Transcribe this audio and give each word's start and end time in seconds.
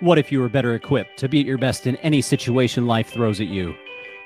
What 0.00 0.16
if 0.16 0.32
you 0.32 0.40
were 0.40 0.48
better 0.48 0.74
equipped 0.74 1.18
to 1.18 1.28
be 1.28 1.40
at 1.40 1.46
your 1.46 1.58
best 1.58 1.86
in 1.86 1.96
any 1.96 2.22
situation 2.22 2.86
life 2.86 3.10
throws 3.10 3.38
at 3.38 3.48
you? 3.48 3.74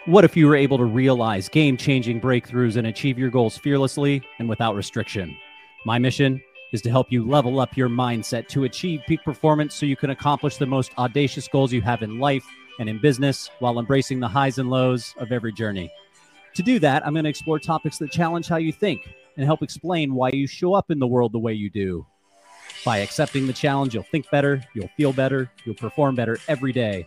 What 0.05 0.25
if 0.25 0.37
you 0.37 0.47
were 0.47 0.55
able 0.55 0.79
to 0.79 0.85
realize 0.85 1.49
game 1.49 1.77
changing 1.77 2.21
breakthroughs 2.21 2.77
and 2.77 2.87
achieve 2.87 3.19
your 3.19 3.29
goals 3.29 3.59
fearlessly 3.59 4.23
and 4.39 4.49
without 4.49 4.77
restriction? 4.77 5.37
My 5.85 5.99
mission 5.99 6.41
is 6.73 6.81
to 6.83 6.91
help 6.91 7.11
you 7.11 7.29
level 7.29 7.59
up 7.59 7.77
your 7.77 7.89
mindset 7.89 8.47
to 8.51 8.63
achieve 8.63 9.03
peak 9.09 9.25
performance 9.25 9.75
so 9.75 9.85
you 9.85 9.97
can 9.97 10.11
accomplish 10.11 10.59
the 10.59 10.67
most 10.67 10.93
audacious 10.97 11.49
goals 11.49 11.73
you 11.73 11.83
have 11.83 12.05
in 12.05 12.21
life 12.21 12.47
and 12.79 12.89
in 12.89 13.01
business 13.01 13.51
while 13.59 13.81
embracing 13.81 14.21
the 14.21 14.29
highs 14.29 14.59
and 14.59 14.71
lows 14.71 15.13
of 15.19 15.33
every 15.33 15.53
journey. 15.53 15.91
To 16.55 16.63
do 16.63 16.79
that, 16.79 17.05
I'm 17.05 17.15
going 17.15 17.25
to 17.25 17.31
explore 17.31 17.59
topics 17.59 17.99
that 17.99 18.13
challenge 18.13 18.47
how 18.47 18.59
you 18.59 18.73
think 18.73 19.13
and 19.37 19.45
help 19.45 19.61
explain 19.61 20.15
why 20.15 20.31
you 20.31 20.47
show 20.47 20.73
up 20.73 20.93
in 20.93 21.01
the 21.01 21.07
world 21.09 21.33
the 21.33 21.41
way 21.41 21.53
you 21.53 21.69
do. 21.69 22.07
By 22.85 22.99
accepting 22.99 23.47
the 23.47 23.53
challenge, 23.55 23.95
you'll 23.95 24.03
think 24.03 24.31
better, 24.31 24.63
you'll 24.75 24.91
feel 24.97 25.15
better, 25.15 25.51
you'll 25.65 25.75
perform 25.75 26.15
better 26.15 26.39
every 26.49 26.73
day. 26.73 27.07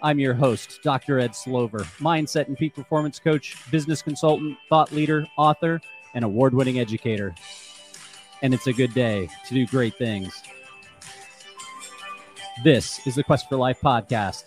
I'm 0.00 0.18
your 0.18 0.32
host, 0.32 0.80
Dr. 0.82 1.20
Ed 1.20 1.36
Slover, 1.36 1.80
mindset 1.98 2.48
and 2.48 2.56
peak 2.56 2.74
performance 2.74 3.18
coach, 3.18 3.54
business 3.70 4.00
consultant, 4.00 4.56
thought 4.70 4.92
leader, 4.92 5.26
author, 5.36 5.82
and 6.14 6.24
award 6.24 6.54
winning 6.54 6.78
educator. 6.78 7.34
And 8.40 8.54
it's 8.54 8.66
a 8.66 8.72
good 8.72 8.94
day 8.94 9.28
to 9.46 9.54
do 9.54 9.66
great 9.66 9.94
things. 9.96 10.42
This 12.64 13.06
is 13.06 13.14
the 13.14 13.22
Quest 13.22 13.46
for 13.50 13.56
Life 13.56 13.80
podcast. 13.82 14.44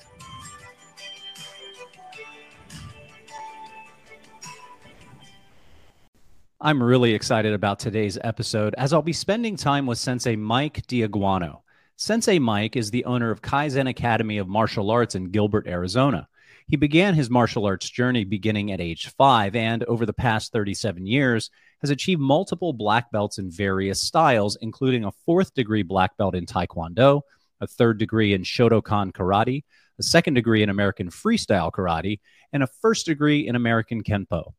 I'm 6.66 6.82
really 6.82 7.14
excited 7.14 7.52
about 7.52 7.80
today's 7.80 8.18
episode 8.24 8.74
as 8.78 8.94
I'll 8.94 9.02
be 9.02 9.12
spending 9.12 9.58
time 9.58 9.86
with 9.86 9.98
Sensei 9.98 10.38
Mike 10.38 10.88
D'Aguanno. 10.88 11.60
Sensei 11.98 12.40
Mike 12.40 12.78
is 12.78 12.90
the 12.90 13.04
owner 13.04 13.32
of 13.32 13.42
Kaizen 13.42 13.90
Academy 13.90 14.38
of 14.38 14.48
Martial 14.48 14.90
Arts 14.90 15.14
in 15.14 15.30
Gilbert, 15.30 15.68
Arizona. 15.68 16.30
He 16.68 16.78
began 16.78 17.16
his 17.16 17.30
martial 17.30 17.66
arts 17.66 17.90
journey 17.90 18.24
beginning 18.24 18.72
at 18.72 18.80
age 18.80 19.10
five 19.18 19.58
and 19.58 19.84
over 19.84 20.06
the 20.06 20.14
past 20.14 20.54
37 20.54 21.06
years 21.06 21.50
has 21.82 21.90
achieved 21.90 22.22
multiple 22.22 22.72
black 22.72 23.12
belts 23.12 23.40
in 23.40 23.52
various 23.52 24.02
styles, 24.02 24.58
including 24.62 25.04
a 25.04 25.12
fourth 25.26 25.54
degree 25.54 25.84
black 25.84 26.16
belt 26.16 26.34
in 26.34 26.46
Taekwondo, 26.46 27.24
a 27.60 27.68
third 27.68 27.98
degree 27.98 28.34
in 28.34 28.44
Shotokan 28.44 29.12
Karate, 29.12 29.66
a 30.00 30.04
second 30.04 30.36
degree 30.36 30.64
in 30.64 30.70
American 30.70 31.10
Freestyle 31.10 31.74
Karate, 31.74 32.22
and 32.54 32.64
a 32.64 32.68
first 32.82 33.06
degree 33.06 33.46
in 33.46 33.58
American 33.58 34.02
Kenpo. 34.02 34.54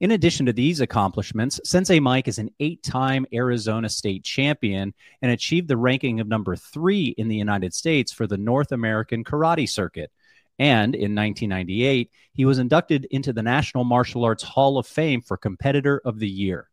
In 0.00 0.10
addition 0.10 0.46
to 0.46 0.52
these 0.52 0.80
accomplishments, 0.80 1.60
Sensei 1.64 2.00
Mike 2.00 2.28
is 2.28 2.38
an 2.38 2.50
eight 2.60 2.82
time 2.82 3.26
Arizona 3.32 3.88
state 3.88 4.24
champion 4.24 4.92
and 5.22 5.30
achieved 5.30 5.68
the 5.68 5.76
ranking 5.76 6.20
of 6.20 6.28
number 6.28 6.56
three 6.56 7.14
in 7.16 7.28
the 7.28 7.36
United 7.36 7.72
States 7.74 8.12
for 8.12 8.26
the 8.26 8.36
North 8.36 8.72
American 8.72 9.24
Karate 9.24 9.68
Circuit. 9.68 10.10
And 10.58 10.94
in 10.94 11.14
1998, 11.14 12.10
he 12.32 12.44
was 12.44 12.58
inducted 12.58 13.06
into 13.10 13.32
the 13.32 13.42
National 13.42 13.84
Martial 13.84 14.24
Arts 14.24 14.42
Hall 14.42 14.78
of 14.78 14.86
Fame 14.86 15.20
for 15.20 15.36
Competitor 15.36 16.00
of 16.04 16.18
the 16.18 16.28
Year. 16.28 16.68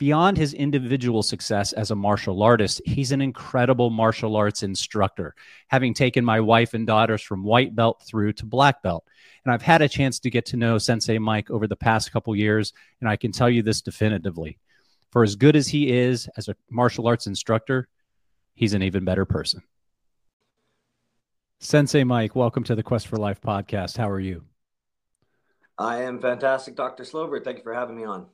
Beyond 0.00 0.38
his 0.38 0.54
individual 0.54 1.22
success 1.22 1.74
as 1.74 1.90
a 1.90 1.94
martial 1.94 2.42
artist, 2.42 2.80
he's 2.86 3.12
an 3.12 3.20
incredible 3.20 3.90
martial 3.90 4.34
arts 4.34 4.62
instructor, 4.62 5.34
having 5.68 5.92
taken 5.92 6.24
my 6.24 6.40
wife 6.40 6.72
and 6.72 6.86
daughters 6.86 7.20
from 7.20 7.44
white 7.44 7.76
belt 7.76 8.02
through 8.06 8.32
to 8.32 8.46
black 8.46 8.82
belt. 8.82 9.04
And 9.44 9.52
I've 9.52 9.60
had 9.60 9.82
a 9.82 9.90
chance 9.90 10.18
to 10.20 10.30
get 10.30 10.46
to 10.46 10.56
know 10.56 10.78
Sensei 10.78 11.18
Mike 11.18 11.50
over 11.50 11.66
the 11.66 11.76
past 11.76 12.12
couple 12.12 12.34
years, 12.34 12.72
and 13.00 13.10
I 13.10 13.16
can 13.16 13.30
tell 13.30 13.50
you 13.50 13.62
this 13.62 13.82
definitively. 13.82 14.58
For 15.10 15.22
as 15.22 15.36
good 15.36 15.54
as 15.54 15.68
he 15.68 15.92
is 15.92 16.30
as 16.34 16.48
a 16.48 16.56
martial 16.70 17.06
arts 17.06 17.26
instructor, 17.26 17.86
he's 18.54 18.72
an 18.72 18.82
even 18.82 19.04
better 19.04 19.26
person. 19.26 19.62
Sensei 21.58 22.04
Mike, 22.04 22.34
welcome 22.34 22.64
to 22.64 22.74
the 22.74 22.82
Quest 22.82 23.06
for 23.06 23.18
Life 23.18 23.42
podcast. 23.42 23.98
How 23.98 24.08
are 24.08 24.18
you? 24.18 24.44
I 25.76 26.04
am 26.04 26.22
fantastic, 26.22 26.74
Dr. 26.74 27.04
Slover. 27.04 27.38
Thank 27.38 27.58
you 27.58 27.62
for 27.62 27.74
having 27.74 27.98
me 27.98 28.04
on. 28.04 28.24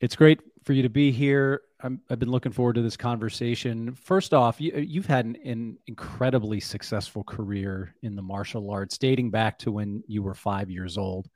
It's 0.00 0.16
great 0.16 0.40
for 0.64 0.72
you 0.72 0.82
to 0.82 0.88
be 0.88 1.10
here. 1.10 1.62
i 1.82 1.88
have 2.08 2.18
been 2.18 2.30
looking 2.30 2.52
forward 2.52 2.74
to 2.74 2.82
this 2.82 2.96
conversation. 2.96 3.94
First 3.94 4.32
off, 4.32 4.60
you, 4.60 5.00
have 5.00 5.06
had 5.06 5.26
an, 5.26 5.36
an, 5.44 5.78
incredibly 5.86 6.60
successful 6.60 7.24
career 7.24 7.94
in 8.02 8.14
the 8.14 8.22
martial 8.22 8.70
arts, 8.70 8.98
dating 8.98 9.30
back 9.30 9.58
to 9.60 9.72
when 9.72 10.02
you 10.06 10.22
were 10.22 10.34
five 10.34 10.70
years 10.70 10.96
old. 10.96 11.28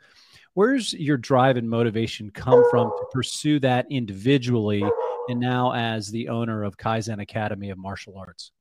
Where's 0.54 0.94
your 0.94 1.16
drive 1.16 1.56
and 1.56 1.69
motivation 1.69 2.31
come 2.31 2.64
from 2.70 2.88
to 2.88 3.06
pursue 3.12 3.59
that 3.60 3.87
individually 3.91 4.82
and 5.28 5.41
now 5.41 5.72
as 5.72 6.08
the 6.08 6.28
owner 6.28 6.62
of 6.62 6.76
Kaizen 6.76 7.20
Academy 7.20 7.70
of 7.70 7.78
Martial 7.78 8.16
Arts? 8.16 8.53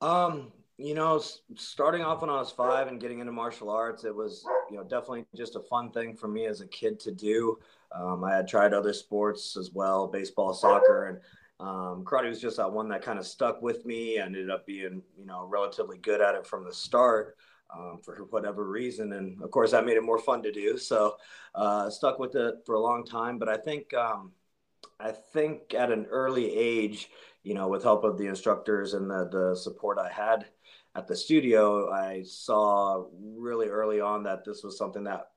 Um, 0.00 0.52
you 0.76 0.94
know, 0.94 1.22
starting 1.56 2.02
off 2.02 2.20
when 2.20 2.30
I 2.30 2.38
was 2.38 2.50
five 2.50 2.88
and 2.88 3.00
getting 3.00 3.20
into 3.20 3.32
martial 3.32 3.70
arts, 3.70 4.04
it 4.04 4.14
was, 4.14 4.44
you 4.70 4.76
know, 4.76 4.82
definitely 4.82 5.24
just 5.36 5.54
a 5.54 5.60
fun 5.60 5.92
thing 5.92 6.16
for 6.16 6.26
me 6.26 6.46
as 6.46 6.60
a 6.60 6.66
kid 6.66 6.98
to 7.00 7.12
do. 7.12 7.58
Um, 7.92 8.24
I 8.24 8.34
had 8.34 8.48
tried 8.48 8.74
other 8.74 8.92
sports 8.92 9.56
as 9.56 9.70
well, 9.72 10.08
baseball, 10.08 10.52
soccer, 10.52 11.06
and 11.06 11.18
um, 11.60 12.04
karate 12.04 12.28
was 12.28 12.40
just 12.40 12.56
that 12.56 12.72
one 12.72 12.88
that 12.88 13.02
kind 13.02 13.20
of 13.20 13.26
stuck 13.26 13.62
with 13.62 13.86
me. 13.86 14.18
I 14.18 14.24
ended 14.24 14.50
up 14.50 14.66
being, 14.66 15.00
you 15.16 15.26
know, 15.26 15.46
relatively 15.46 15.98
good 15.98 16.20
at 16.20 16.34
it 16.34 16.46
from 16.46 16.64
the 16.64 16.72
start 16.72 17.36
um, 17.72 18.00
for 18.02 18.16
whatever 18.30 18.68
reason. 18.68 19.12
And 19.12 19.40
of 19.42 19.52
course, 19.52 19.70
that 19.70 19.86
made 19.86 19.96
it 19.96 20.02
more 20.02 20.18
fun 20.18 20.42
to 20.42 20.50
do. 20.50 20.76
So 20.76 21.14
uh, 21.54 21.88
stuck 21.88 22.18
with 22.18 22.34
it 22.34 22.56
for 22.66 22.74
a 22.74 22.80
long 22.80 23.04
time. 23.04 23.38
But 23.38 23.48
I 23.48 23.56
think, 23.56 23.94
um, 23.94 24.32
I 24.98 25.12
think 25.12 25.72
at 25.74 25.92
an 25.92 26.06
early 26.06 26.52
age, 26.52 27.10
you 27.44 27.54
know, 27.54 27.68
with 27.68 27.84
help 27.84 28.02
of 28.02 28.18
the 28.18 28.26
instructors 28.26 28.94
and 28.94 29.08
the, 29.08 29.28
the 29.30 29.54
support 29.54 29.98
I 29.98 30.10
had 30.10 30.46
at 30.94 31.08
the 31.08 31.16
studio, 31.16 31.90
I 31.90 32.22
saw 32.24 33.06
really 33.20 33.68
early 33.68 34.00
on 34.00 34.22
that 34.24 34.44
this 34.44 34.62
was 34.62 34.78
something 34.78 35.04
that 35.04 35.30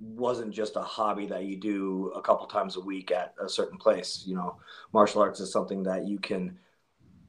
wasn't 0.00 0.52
just 0.52 0.76
a 0.76 0.82
hobby 0.82 1.26
that 1.26 1.44
you 1.44 1.56
do 1.56 2.12
a 2.16 2.20
couple 2.20 2.46
times 2.46 2.76
a 2.76 2.80
week 2.80 3.12
at 3.12 3.34
a 3.40 3.48
certain 3.48 3.78
place. 3.78 4.24
You 4.26 4.34
know, 4.34 4.56
martial 4.92 5.22
arts 5.22 5.40
is 5.40 5.52
something 5.52 5.84
that 5.84 6.06
you 6.06 6.18
can 6.18 6.58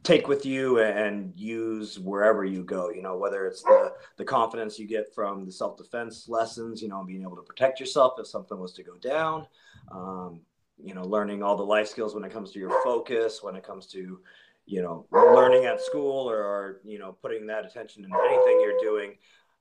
take 0.05 0.27
with 0.27 0.45
you 0.45 0.79
and 0.79 1.33
use 1.35 1.97
wherever 1.99 2.45
you 2.45 2.63
go 2.63 2.91
you 2.91 3.01
know 3.01 3.17
whether 3.17 3.47
it's 3.47 3.63
the 3.63 3.91
the 4.17 4.23
confidence 4.23 4.77
you 4.77 4.85
get 4.85 5.11
from 5.15 5.43
the 5.43 5.51
self-defense 5.51 6.29
lessons 6.29 6.79
you 6.79 6.87
know 6.87 7.03
being 7.03 7.23
able 7.23 7.35
to 7.35 7.41
protect 7.41 7.79
yourself 7.79 8.13
if 8.19 8.27
something 8.27 8.59
was 8.59 8.71
to 8.71 8.83
go 8.83 8.95
down 8.97 9.47
um, 9.91 10.41
you 10.77 10.93
know 10.93 11.01
learning 11.01 11.41
all 11.41 11.57
the 11.57 11.63
life 11.63 11.87
skills 11.87 12.13
when 12.13 12.23
it 12.23 12.31
comes 12.31 12.51
to 12.51 12.59
your 12.59 12.83
focus 12.83 13.41
when 13.41 13.55
it 13.55 13.63
comes 13.63 13.87
to 13.87 14.19
you 14.65 14.81
know 14.81 15.05
learning 15.11 15.65
at 15.65 15.81
school 15.81 16.29
or, 16.29 16.81
you 16.83 16.99
know 16.99 17.15
putting 17.21 17.45
that 17.47 17.65
attention 17.65 18.03
in 18.03 18.11
anything 18.27 18.59
you're 18.61 18.79
doing 18.81 19.15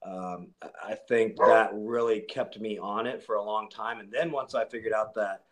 um, 0.06 0.48
i 0.82 0.94
think 1.08 1.36
that 1.36 1.70
really 1.74 2.20
kept 2.20 2.58
me 2.58 2.78
on 2.78 3.06
it 3.06 3.22
for 3.22 3.36
a 3.36 3.42
long 3.42 3.68
time. 3.70 4.00
And 4.00 4.10
then 4.12 4.30
once 4.30 4.54
i 4.54 4.64
figured 4.64 4.92
out 4.92 5.14
that 5.14 5.42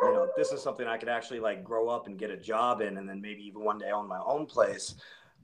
you 0.00 0.12
know 0.12 0.28
this 0.36 0.50
is 0.50 0.62
something 0.62 0.86
i 0.86 0.96
could 0.96 1.08
actually 1.08 1.40
like 1.40 1.62
grow 1.62 1.88
up 1.88 2.06
and 2.06 2.18
get 2.18 2.30
a 2.30 2.36
job 2.36 2.80
in 2.80 2.98
and 2.98 3.08
then 3.08 3.20
maybe 3.20 3.42
even 3.42 3.64
one 3.64 3.78
day 3.78 3.90
own 3.92 4.08
my 4.08 4.20
own 4.26 4.44
place 4.44 4.96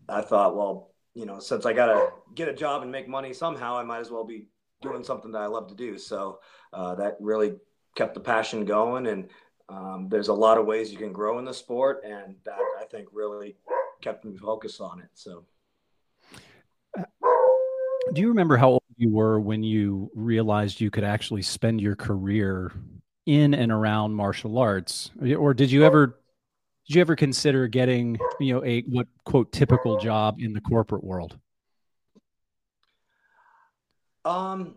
i 0.09 0.21
thought 0.21 0.56
well 0.56 0.91
you 1.15 1.25
know 1.25 1.39
since 1.39 1.66
i 1.66 1.72
gotta 1.72 2.09
get 2.34 2.49
a 2.49 2.53
job 2.53 2.83
and 2.83 2.91
make 2.91 3.09
money 3.09 3.33
somehow 3.33 3.78
i 3.78 3.84
might 3.84 4.00
as 4.00 4.10
well 4.10 4.25
be 4.25 4.47
doing 4.83 5.05
something 5.05 5.33
that 5.33 5.43
i 5.43 5.47
love 5.47 5.69
to 5.69 5.75
do. 5.75 5.99
So 5.99 6.41
uh, 6.72 6.94
that 6.97 7.16
really 7.21 7.53
kept 7.97 8.15
the 8.15 8.21
passion 8.21 8.65
going 8.65 9.06
and 9.06 9.28
um, 9.71 10.09
there's 10.09 10.29
a 10.29 10.35
lot 10.35 10.59
of 10.59 10.67
ways 10.67 10.91
you 10.91 10.99
can 10.99 11.13
grow 11.13 11.39
in 11.39 11.45
the 11.45 11.55
sport, 11.55 12.03
and 12.05 12.35
that 12.45 12.59
I 12.81 12.85
think 12.85 13.09
really 13.13 13.57
kept 14.01 14.25
me 14.25 14.37
focused 14.37 14.81
on 14.81 15.01
it. 15.01 15.09
So, 15.15 15.45
do 18.13 18.21
you 18.21 18.29
remember 18.29 18.57
how 18.57 18.71
old 18.71 18.83
you 18.97 19.11
were 19.11 19.39
when 19.39 19.63
you 19.63 20.11
realized 20.15 20.81
you 20.81 20.91
could 20.91 21.05
actually 21.05 21.43
spend 21.43 21.81
your 21.81 21.95
career 21.95 22.73
in 23.27 23.55
and 23.55 23.71
around 23.71 24.13
martial 24.13 24.59
arts, 24.59 25.11
or 25.39 25.55
did 25.55 25.71
you 25.71 25.85
ever? 25.85 26.19
Did 26.89 26.97
you 26.97 27.01
ever 27.03 27.15
consider 27.15 27.69
getting, 27.69 28.19
you 28.41 28.55
know, 28.55 28.65
a 28.65 28.81
what 28.83 29.07
quote 29.25 29.53
typical 29.53 29.99
job 29.99 30.41
in 30.41 30.53
the 30.53 30.61
corporate 30.61 31.05
world? 31.05 31.39
Um, 34.25 34.75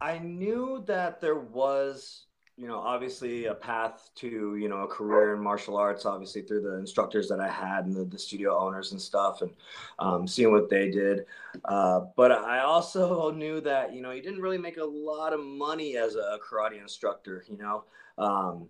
I 0.00 0.18
knew 0.18 0.82
that 0.88 1.20
there 1.20 1.38
was 1.38 2.26
you 2.58 2.66
know, 2.66 2.78
obviously 2.78 3.46
a 3.46 3.54
path 3.54 4.08
to, 4.14 4.56
you 4.56 4.68
know, 4.68 4.82
a 4.82 4.86
career 4.86 5.34
in 5.34 5.42
martial 5.42 5.76
arts, 5.76 6.06
obviously 6.06 6.40
through 6.40 6.62
the 6.62 6.76
instructors 6.76 7.28
that 7.28 7.38
I 7.38 7.48
had 7.48 7.84
and 7.84 7.94
the, 7.94 8.04
the 8.04 8.18
studio 8.18 8.58
owners 8.58 8.92
and 8.92 9.00
stuff 9.00 9.42
and 9.42 9.50
um, 9.98 10.26
seeing 10.26 10.50
what 10.50 10.70
they 10.70 10.90
did. 10.90 11.26
Uh, 11.66 12.00
but 12.16 12.32
I 12.32 12.60
also 12.60 13.30
knew 13.36 13.60
that, 13.60 13.94
you 13.94 14.00
know, 14.00 14.10
you 14.10 14.22
didn't 14.22 14.40
really 14.40 14.58
make 14.58 14.78
a 14.78 14.84
lot 14.84 15.34
of 15.34 15.40
money 15.40 15.98
as 15.98 16.14
a 16.14 16.38
karate 16.38 16.80
instructor, 16.80 17.44
you 17.46 17.58
know. 17.58 17.84
Um, 18.16 18.68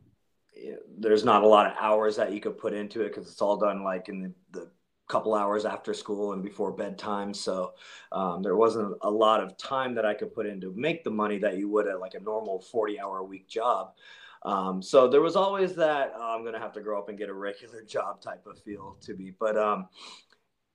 there's 0.98 1.24
not 1.24 1.44
a 1.44 1.46
lot 1.46 1.66
of 1.66 1.74
hours 1.78 2.16
that 2.16 2.32
you 2.32 2.40
could 2.40 2.58
put 2.58 2.72
into 2.72 3.02
it 3.02 3.08
because 3.08 3.30
it's 3.30 3.42
all 3.42 3.56
done 3.56 3.84
like 3.84 4.08
in 4.08 4.22
the, 4.22 4.32
the 4.52 4.68
couple 5.08 5.34
hours 5.34 5.64
after 5.64 5.94
school 5.94 6.32
and 6.32 6.42
before 6.42 6.72
bedtime. 6.72 7.32
So 7.32 7.74
um, 8.12 8.42
there 8.42 8.56
wasn't 8.56 8.96
a 9.02 9.10
lot 9.10 9.42
of 9.42 9.56
time 9.56 9.94
that 9.94 10.04
I 10.04 10.14
could 10.14 10.34
put 10.34 10.46
in 10.46 10.60
to 10.62 10.72
make 10.74 11.04
the 11.04 11.10
money 11.10 11.38
that 11.38 11.56
you 11.56 11.68
would 11.68 11.86
at 11.86 12.00
like 12.00 12.14
a 12.14 12.20
normal 12.20 12.60
40 12.60 13.00
hour 13.00 13.18
a 13.18 13.24
week 13.24 13.48
job. 13.48 13.92
Um, 14.42 14.82
so 14.82 15.08
there 15.08 15.22
was 15.22 15.36
always 15.36 15.74
that 15.76 16.12
oh, 16.16 16.34
I'm 16.34 16.42
going 16.42 16.54
to 16.54 16.60
have 16.60 16.72
to 16.74 16.80
grow 16.80 16.98
up 16.98 17.08
and 17.08 17.18
get 17.18 17.28
a 17.28 17.34
regular 17.34 17.82
job 17.88 18.20
type 18.20 18.46
of 18.46 18.58
feel 18.60 18.96
to 19.02 19.14
be. 19.14 19.32
But 19.38 19.56
um, 19.56 19.88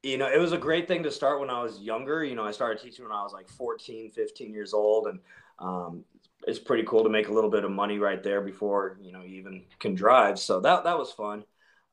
you 0.03 0.17
know, 0.17 0.29
it 0.31 0.39
was 0.39 0.51
a 0.51 0.57
great 0.57 0.87
thing 0.87 1.03
to 1.03 1.11
start 1.11 1.39
when 1.39 1.49
I 1.49 1.61
was 1.61 1.79
younger. 1.79 2.23
You 2.23 2.35
know, 2.35 2.43
I 2.43 2.51
started 2.51 2.81
teaching 2.81 3.05
when 3.05 3.13
I 3.13 3.23
was 3.23 3.33
like 3.33 3.49
14, 3.49 4.09
15 4.09 4.53
years 4.53 4.73
old. 4.73 5.07
And 5.07 5.19
um, 5.59 6.03
it's 6.47 6.59
pretty 6.59 6.83
cool 6.83 7.03
to 7.03 7.09
make 7.09 7.27
a 7.27 7.33
little 7.33 7.51
bit 7.51 7.63
of 7.63 7.71
money 7.71 7.99
right 7.99 8.23
there 8.23 8.41
before, 8.41 8.97
you 8.99 9.11
know, 9.11 9.21
you 9.21 9.37
even 9.37 9.63
can 9.79 9.93
drive. 9.93 10.39
So 10.39 10.59
that, 10.61 10.83
that 10.85 10.97
was 10.97 11.11
fun. 11.11 11.43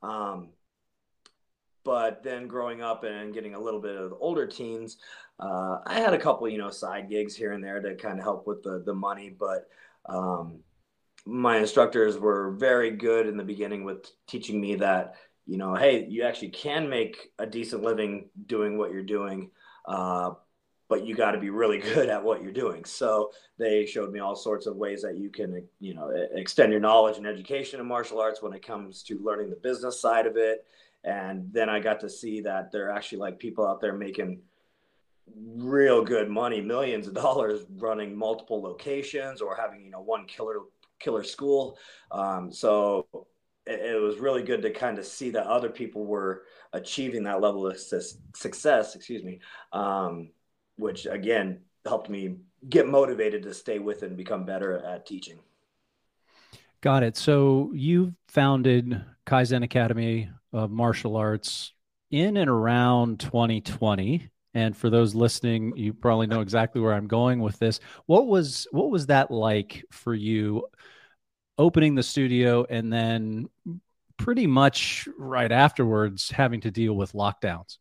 Um, 0.02 0.48
but 1.88 2.22
then 2.22 2.46
growing 2.46 2.82
up 2.82 3.04
and 3.04 3.32
getting 3.32 3.54
a 3.54 3.58
little 3.58 3.80
bit 3.80 3.96
of 3.96 4.12
older 4.20 4.46
teens, 4.46 4.98
uh, 5.40 5.78
I 5.86 6.00
had 6.00 6.12
a 6.12 6.18
couple, 6.18 6.46
you 6.46 6.58
know, 6.58 6.68
side 6.68 7.08
gigs 7.08 7.34
here 7.34 7.52
and 7.52 7.64
there 7.64 7.80
to 7.80 7.94
kind 7.94 8.18
of 8.18 8.24
help 8.24 8.46
with 8.46 8.62
the, 8.62 8.82
the 8.84 8.92
money. 8.92 9.30
But 9.30 9.70
um, 10.06 10.58
my 11.24 11.56
instructors 11.56 12.18
were 12.18 12.50
very 12.50 12.90
good 12.90 13.26
in 13.26 13.38
the 13.38 13.42
beginning 13.42 13.84
with 13.84 14.12
teaching 14.26 14.60
me 14.60 14.74
that, 14.74 15.14
you 15.46 15.56
know, 15.56 15.74
hey, 15.74 16.04
you 16.06 16.24
actually 16.24 16.50
can 16.50 16.90
make 16.90 17.30
a 17.38 17.46
decent 17.46 17.82
living 17.82 18.28
doing 18.44 18.76
what 18.76 18.92
you're 18.92 19.02
doing, 19.02 19.50
uh, 19.86 20.32
but 20.90 21.06
you 21.06 21.14
got 21.14 21.30
to 21.30 21.40
be 21.40 21.48
really 21.48 21.78
good 21.94 22.10
at 22.10 22.22
what 22.22 22.42
you're 22.42 22.52
doing. 22.52 22.84
So 22.84 23.30
they 23.58 23.86
showed 23.86 24.12
me 24.12 24.20
all 24.20 24.36
sorts 24.36 24.66
of 24.66 24.76
ways 24.76 25.00
that 25.00 25.16
you 25.16 25.30
can, 25.30 25.66
you 25.80 25.94
know, 25.94 26.10
extend 26.34 26.70
your 26.70 26.82
knowledge 26.82 27.16
and 27.16 27.26
education 27.26 27.80
in 27.80 27.88
martial 27.88 28.20
arts 28.20 28.42
when 28.42 28.52
it 28.52 28.60
comes 28.60 29.02
to 29.04 29.18
learning 29.24 29.48
the 29.48 29.56
business 29.56 29.98
side 29.98 30.26
of 30.26 30.36
it. 30.36 30.66
And 31.08 31.50
then 31.52 31.70
I 31.70 31.80
got 31.80 32.00
to 32.00 32.08
see 32.10 32.42
that 32.42 32.70
there 32.70 32.88
are 32.88 32.92
actually 32.92 33.18
like 33.18 33.38
people 33.38 33.66
out 33.66 33.80
there 33.80 33.94
making 33.94 34.42
real 35.34 36.04
good 36.04 36.28
money, 36.28 36.60
millions 36.60 37.08
of 37.08 37.14
dollars 37.14 37.62
running 37.76 38.14
multiple 38.14 38.60
locations 38.60 39.40
or 39.40 39.56
having, 39.56 39.84
you 39.84 39.90
know, 39.90 40.02
one 40.02 40.26
killer 40.26 40.56
killer 41.00 41.24
school. 41.24 41.78
Um, 42.10 42.52
so 42.52 43.06
it, 43.66 43.80
it, 43.94 44.00
was 44.00 44.18
really 44.18 44.42
good 44.42 44.60
to 44.62 44.70
kind 44.70 44.98
of 44.98 45.06
see 45.06 45.30
that 45.30 45.46
other 45.46 45.70
people 45.70 46.04
were 46.04 46.42
achieving 46.72 47.22
that 47.22 47.40
level 47.40 47.66
of 47.66 47.78
success, 47.78 48.94
excuse 48.94 49.22
me, 49.22 49.38
um, 49.72 50.30
which 50.76 51.06
again 51.06 51.60
helped 51.86 52.10
me 52.10 52.36
get 52.68 52.86
motivated 52.86 53.44
to 53.44 53.54
stay 53.54 53.78
with 53.78 54.02
and 54.02 54.16
become 54.16 54.44
better 54.44 54.84
at 54.84 55.06
teaching. 55.06 55.38
Got 56.80 57.02
it. 57.02 57.16
So 57.16 57.70
you 57.72 58.14
founded 58.28 59.04
Kaizen 59.26 59.64
Academy 59.64 60.28
of 60.52 60.70
Martial 60.70 61.16
Arts 61.16 61.72
in 62.10 62.36
and 62.36 62.48
around 62.48 63.20
2020 63.20 64.30
and 64.54 64.76
for 64.76 64.88
those 64.88 65.14
listening 65.14 65.74
you 65.76 65.92
probably 65.92 66.26
know 66.26 66.40
exactly 66.40 66.80
where 66.80 66.94
i'm 66.94 67.06
going 67.06 67.40
with 67.40 67.58
this. 67.58 67.80
What 68.06 68.26
was 68.26 68.66
what 68.70 68.90
was 68.90 69.06
that 69.06 69.30
like 69.30 69.84
for 69.90 70.14
you 70.14 70.66
opening 71.58 71.94
the 71.94 72.02
studio 72.02 72.64
and 72.68 72.92
then 72.92 73.48
pretty 74.16 74.46
much 74.46 75.08
right 75.18 75.52
afterwards 75.52 76.30
having 76.30 76.60
to 76.62 76.70
deal 76.70 76.94
with 76.94 77.12
lockdowns? 77.12 77.76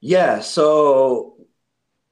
Yeah 0.00 0.40
so 0.40 1.36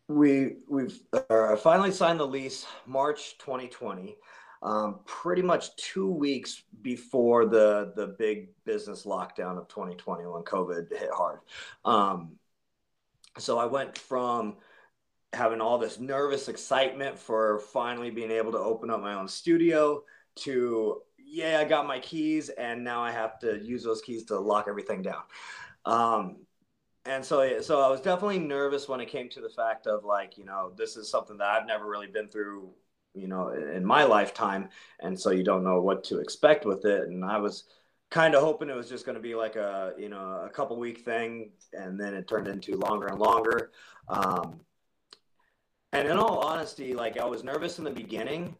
we 0.08 0.56
we've 0.68 1.00
uh, 1.30 1.56
finally 1.56 1.90
signed 1.90 2.20
the 2.20 2.26
lease 2.26 2.66
march 2.86 3.38
2020 3.38 4.16
um, 4.62 5.00
pretty 5.04 5.42
much 5.42 5.74
two 5.76 6.10
weeks 6.10 6.62
before 6.82 7.46
the 7.46 7.92
the 7.96 8.08
big 8.18 8.48
business 8.64 9.04
lockdown 9.04 9.58
of 9.58 9.68
2020 9.68 10.26
when 10.26 10.42
COVID 10.42 10.90
hit 10.90 11.10
hard. 11.12 11.40
Um, 11.84 12.36
so 13.38 13.58
I 13.58 13.66
went 13.66 13.96
from 13.98 14.56
having 15.32 15.60
all 15.60 15.78
this 15.78 16.00
nervous 16.00 16.48
excitement 16.48 17.18
for 17.18 17.58
finally 17.58 18.10
being 18.10 18.30
able 18.30 18.52
to 18.52 18.58
open 18.58 18.90
up 18.90 19.00
my 19.00 19.14
own 19.14 19.28
studio 19.28 20.02
to 20.36 21.02
yeah, 21.18 21.58
I 21.60 21.64
got 21.64 21.86
my 21.86 21.98
keys 21.98 22.48
and 22.50 22.84
now 22.84 23.02
I 23.02 23.10
have 23.10 23.38
to 23.40 23.58
use 23.58 23.82
those 23.82 24.00
keys 24.00 24.24
to 24.26 24.38
lock 24.38 24.66
everything 24.68 25.02
down. 25.02 25.22
Um, 25.84 26.36
and 27.04 27.24
so 27.24 27.60
so 27.60 27.80
I 27.80 27.88
was 27.88 28.00
definitely 28.00 28.38
nervous 28.38 28.88
when 28.88 29.00
it 29.00 29.08
came 29.08 29.28
to 29.30 29.40
the 29.40 29.48
fact 29.48 29.86
of 29.86 30.04
like, 30.04 30.38
you 30.38 30.44
know, 30.44 30.72
this 30.76 30.96
is 30.96 31.10
something 31.10 31.36
that 31.38 31.48
I've 31.48 31.66
never 31.66 31.88
really 31.88 32.06
been 32.06 32.28
through 32.28 32.70
you 33.16 33.28
know 33.28 33.48
in 33.48 33.84
my 33.84 34.04
lifetime 34.04 34.68
and 35.00 35.18
so 35.18 35.30
you 35.30 35.42
don't 35.42 35.64
know 35.64 35.80
what 35.80 36.04
to 36.04 36.18
expect 36.20 36.64
with 36.64 36.84
it. 36.84 37.08
And 37.08 37.24
i 37.24 37.38
was 37.38 37.64
kind 38.10 38.34
of 38.34 38.42
hoping 38.42 38.70
it 38.70 38.76
was 38.76 38.88
just 38.88 39.04
going 39.04 39.16
to 39.16 39.22
be 39.22 39.34
like 39.34 39.56
a 39.56 39.92
you 39.98 40.08
know 40.08 40.42
a 40.44 40.50
couple 40.50 40.76
week 40.78 41.00
thing 41.00 41.50
and 41.72 41.98
then 41.98 42.14
it 42.14 42.28
turned 42.28 42.48
into 42.48 42.76
longer 42.76 43.06
and 43.06 43.18
longer. 43.18 43.70
Um, 44.08 44.60
and 45.92 46.08
in 46.08 46.18
all 46.18 46.38
honesty 46.40 46.94
like 46.94 47.18
i 47.18 47.24
was 47.24 47.42
nervous 47.42 47.78
in 47.78 47.84
the 47.84 47.90
beginning 47.90 48.54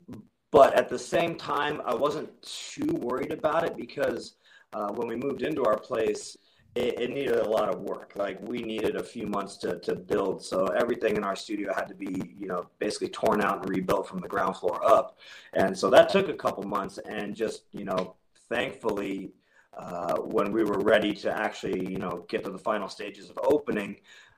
but 0.50 0.74
at 0.74 0.88
the 0.88 0.98
same 0.98 1.34
time 1.36 1.82
i 1.84 1.94
wasn't 1.94 2.30
too 2.42 2.94
worried 3.00 3.32
about 3.32 3.64
it 3.64 3.76
because 3.76 4.36
uh, 4.72 4.88
when 4.92 5.08
we 5.08 5.16
moved 5.16 5.42
into 5.42 5.64
our 5.64 5.78
place 5.78 6.36
it, 6.76 7.00
it, 7.00 7.10
needed 7.10 7.38
a 7.38 7.48
lot 7.48 7.68
of 7.68 7.80
work. 7.80 8.12
Like 8.16 8.40
we 8.42 8.60
needed 8.60 8.96
a 8.96 9.02
few 9.02 9.26
months 9.26 9.56
to, 9.58 9.78
to 9.80 9.94
build. 9.94 10.44
So 10.44 10.66
everything 10.66 11.16
in 11.16 11.24
our 11.24 11.34
studio 11.34 11.72
had 11.74 11.88
to 11.88 11.94
be, 11.94 12.34
you 12.38 12.46
know, 12.46 12.68
basically 12.78 13.08
torn 13.08 13.40
out 13.42 13.60
and 13.60 13.68
rebuilt 13.68 14.06
from 14.06 14.20
the 14.20 14.28
ground 14.28 14.56
floor 14.56 14.78
up. 14.86 15.18
And 15.54 15.76
so 15.76 15.88
that 15.90 16.10
took 16.10 16.28
a 16.28 16.34
couple 16.34 16.62
months. 16.64 16.98
And 16.98 17.34
just, 17.34 17.64
you 17.72 17.84
know, 17.84 18.16
thankfully, 18.48 19.32
uh, 19.76 20.16
when 20.16 20.52
we 20.52 20.64
were 20.64 20.78
ready 20.78 21.12
to 21.14 21.32
actually, 21.32 21.90
you 21.90 21.98
know, 21.98 22.24
get 22.28 22.44
to 22.44 22.50
the 22.50 22.58
final 22.58 22.88
stages 22.88 23.30
of 23.30 23.38
opening 23.42 23.96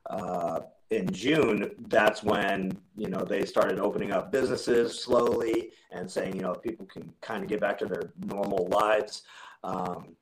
uh, 0.08 0.60
in 0.90 1.10
June, 1.12 1.70
that's 1.88 2.22
when, 2.22 2.76
you 2.96 3.08
know, 3.08 3.24
they 3.24 3.44
started 3.44 3.78
opening 3.78 4.12
up 4.12 4.32
businesses 4.32 5.00
slowly 5.02 5.72
and 5.90 6.10
saying, 6.10 6.36
you 6.36 6.42
know, 6.42 6.54
people 6.54 6.86
can 6.86 7.12
kind 7.20 7.42
of 7.42 7.48
get 7.48 7.60
back 7.60 7.78
to 7.78 7.86
their 7.86 8.12
normal 8.26 8.68
lives. 8.70 9.22
Um, 9.64 10.16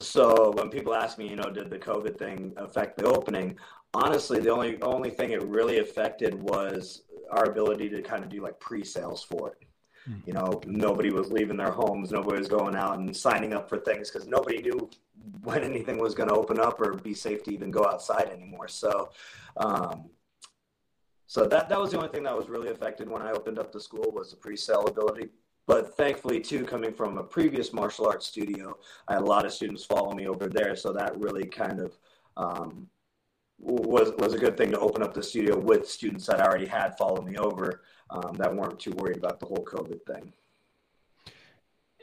so 0.00 0.52
when 0.56 0.70
people 0.70 0.94
ask 0.94 1.18
me, 1.18 1.28
you 1.28 1.36
know, 1.36 1.50
did 1.50 1.70
the 1.70 1.78
COVID 1.78 2.16
thing 2.16 2.52
affect 2.56 2.98
the 2.98 3.06
opening? 3.06 3.56
Honestly, 3.94 4.38
the 4.38 4.50
only 4.50 4.80
only 4.82 5.10
thing 5.10 5.32
it 5.32 5.42
really 5.42 5.78
affected 5.78 6.34
was 6.34 7.02
our 7.30 7.44
ability 7.44 7.88
to 7.90 8.02
kind 8.02 8.22
of 8.22 8.30
do 8.30 8.40
like 8.42 8.58
pre-sales 8.60 9.22
for 9.22 9.50
it. 9.50 9.68
Hmm. 10.04 10.18
You 10.26 10.34
know, 10.34 10.60
nobody 10.66 11.10
was 11.10 11.32
leaving 11.32 11.56
their 11.56 11.72
homes, 11.72 12.12
nobody 12.12 12.38
was 12.38 12.48
going 12.48 12.76
out 12.76 12.98
and 12.98 13.14
signing 13.16 13.52
up 13.52 13.68
for 13.68 13.78
things 13.78 14.10
because 14.10 14.28
nobody 14.28 14.62
knew 14.62 14.88
when 15.42 15.64
anything 15.64 15.98
was 15.98 16.14
going 16.14 16.28
to 16.28 16.34
open 16.34 16.60
up 16.60 16.80
or 16.80 16.94
be 16.94 17.14
safe 17.14 17.42
to 17.44 17.52
even 17.52 17.70
go 17.70 17.84
outside 17.84 18.28
anymore. 18.28 18.68
So, 18.68 19.10
um, 19.56 20.10
so 21.26 21.44
that 21.46 21.68
that 21.68 21.80
was 21.80 21.90
the 21.90 21.98
only 21.98 22.10
thing 22.10 22.22
that 22.22 22.36
was 22.36 22.48
really 22.48 22.70
affected 22.70 23.08
when 23.08 23.22
I 23.22 23.32
opened 23.32 23.58
up 23.58 23.72
the 23.72 23.80
school 23.80 24.12
was 24.12 24.30
the 24.30 24.36
pre-sale 24.36 24.86
ability. 24.86 25.28
But 25.68 25.98
thankfully, 25.98 26.40
too, 26.40 26.64
coming 26.64 26.94
from 26.94 27.18
a 27.18 27.22
previous 27.22 27.74
martial 27.74 28.06
arts 28.06 28.26
studio, 28.26 28.78
I 29.06 29.12
had 29.12 29.22
a 29.22 29.26
lot 29.26 29.44
of 29.44 29.52
students 29.52 29.84
follow 29.84 30.14
me 30.14 30.26
over 30.26 30.48
there. 30.48 30.74
So 30.74 30.94
that 30.94 31.20
really 31.20 31.46
kind 31.46 31.78
of 31.78 31.98
um, 32.38 32.88
was 33.58 34.12
was 34.18 34.32
a 34.32 34.38
good 34.38 34.56
thing 34.56 34.70
to 34.70 34.78
open 34.80 35.02
up 35.02 35.12
the 35.12 35.22
studio 35.22 35.58
with 35.58 35.86
students 35.86 36.24
that 36.26 36.40
I 36.40 36.46
already 36.46 36.66
had 36.66 36.96
followed 36.96 37.26
me 37.26 37.36
over 37.36 37.82
um, 38.08 38.34
that 38.38 38.54
weren't 38.54 38.80
too 38.80 38.92
worried 38.92 39.18
about 39.18 39.40
the 39.40 39.46
whole 39.46 39.62
COVID 39.64 40.00
thing. 40.06 40.32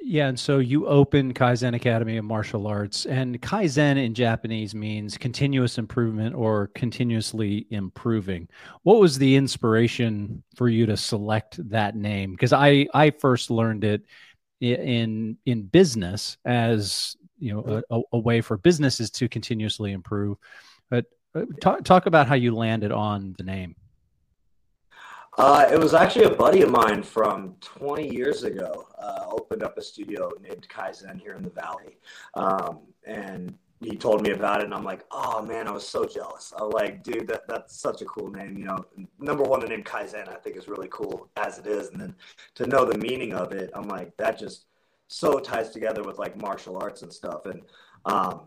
Yeah, 0.08 0.28
and 0.28 0.40
so 0.40 0.60
you 0.60 0.86
open 0.86 1.34
Kaizen 1.34 1.74
Academy 1.74 2.18
of 2.18 2.26
Martial 2.26 2.68
Arts, 2.68 3.08
and 3.08 3.42
Kaizen 3.42 3.98
in 3.98 4.14
Japanese 4.14 4.76
means 4.76 5.18
continuous 5.18 5.80
improvement 5.80 6.36
or 6.36 6.68
continuously 6.76 7.66
improving. 7.72 8.48
What 8.84 9.00
was 9.00 9.18
the 9.18 9.36
inspiration 9.36 10.44
for 10.56 10.70
you 10.70 10.86
to 10.86 10.96
select 10.96 11.58
that 11.72 11.96
name? 11.96 12.34
Because 12.34 12.54
I 12.54 12.86
I 12.94 13.10
first 13.10 13.50
learned 13.50 13.84
it 13.84 14.04
in 14.62 15.40
in 15.48 15.64
business 15.64 16.38
as 16.46 17.18
you 17.40 17.54
know 17.54 17.82
a, 17.90 18.02
a 18.14 18.20
way 18.20 18.42
for 18.42 18.58
businesses 18.58 19.10
to 19.10 19.28
continuously 19.28 19.92
improve. 19.92 20.38
But 20.88 21.06
uh, 21.34 21.46
talk 21.62 21.84
talk 21.84 22.06
about 22.06 22.28
how 22.28 22.36
you 22.36 22.54
landed 22.54 22.92
on 22.92 23.34
the 23.40 23.44
name. 23.44 23.76
Uh, 25.38 25.68
it 25.72 25.78
was 25.80 25.94
actually 25.94 26.26
a 26.26 26.30
buddy 26.30 26.62
of 26.62 26.72
mine 26.72 27.04
from 27.04 27.56
20 27.60 28.14
years 28.14 28.44
ago. 28.44 28.88
Uh, 28.98 29.26
opened 29.30 29.64
up 29.64 29.78
a 29.78 29.82
studio 29.82 30.32
named 30.42 30.68
Kaizen 30.70 31.20
here 31.20 31.34
in 31.34 31.44
the 31.44 31.50
Valley, 31.50 31.98
um, 32.36 32.80
and 33.06 33.54
he 33.82 33.98
told 33.98 34.22
me 34.24 34.32
about 34.32 34.62
it, 34.62 34.66
and 34.66 34.74
I'm 34.74 34.84
like, 34.84 35.04
oh 35.12 35.42
man, 35.42 35.68
I 35.68 35.72
was 35.72 35.88
so 35.88 36.06
jealous. 36.06 36.54
I 36.58 36.64
was 36.64 36.74
like, 36.74 37.04
dude, 37.04 37.28
that 37.28 37.48
that's 37.48 37.78
such 37.78 38.02
a 38.02 38.06
cool 38.06 38.32
name. 38.32 38.58
You 38.58 38.66
know, 38.66 38.86
number 39.20 39.44
one, 39.44 39.60
the 39.60 39.68
name 39.68 39.84
Kaizen 39.84 40.30
I 40.30 40.36
think 40.36 40.56
is 40.56 40.68
really 40.70 40.88
cool 40.90 41.30
as 41.36 41.60
it 41.60 41.68
is, 41.68 41.90
and 41.90 42.00
then 42.00 42.16
to 42.56 42.68
know 42.68 42.86
the 42.86 42.98
meaning 42.98 43.34
of 43.34 43.52
it, 43.52 43.72
I'm 43.74 43.88
like, 43.88 44.16
that 44.18 44.40
just 44.40 44.66
so 45.08 45.40
ties 45.40 45.70
together 45.70 46.02
with 46.02 46.18
like 46.18 46.38
martial 46.38 46.78
arts 46.78 47.02
and 47.02 47.12
stuff, 47.12 47.46
and 47.46 47.62
um, 48.06 48.42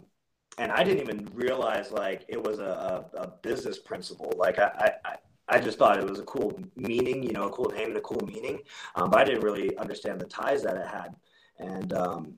and 0.56 0.72
I 0.72 0.82
didn't 0.84 1.02
even 1.02 1.28
realize 1.34 1.92
like 1.92 2.24
it 2.28 2.42
was 2.42 2.58
a, 2.58 3.06
a, 3.14 3.18
a 3.18 3.26
business 3.42 3.78
principle. 3.78 4.32
Like 4.36 4.58
I, 4.58 4.94
I, 5.04 5.16
I 5.48 5.58
just 5.58 5.78
thought 5.78 5.98
it 5.98 6.08
was 6.08 6.18
a 6.18 6.24
cool 6.24 6.58
meaning, 6.76 7.22
you 7.22 7.32
know, 7.32 7.48
a 7.48 7.50
cool 7.50 7.70
name 7.70 7.88
and 7.88 7.96
a 7.96 8.02
cool 8.02 8.20
meaning. 8.26 8.60
Um, 8.94 9.10
but 9.10 9.20
I 9.20 9.24
didn't 9.24 9.42
really 9.42 9.76
understand 9.78 10.20
the 10.20 10.26
ties 10.26 10.62
that 10.62 10.76
it 10.76 10.86
had. 10.86 11.14
And, 11.58 11.92
um, 11.92 12.34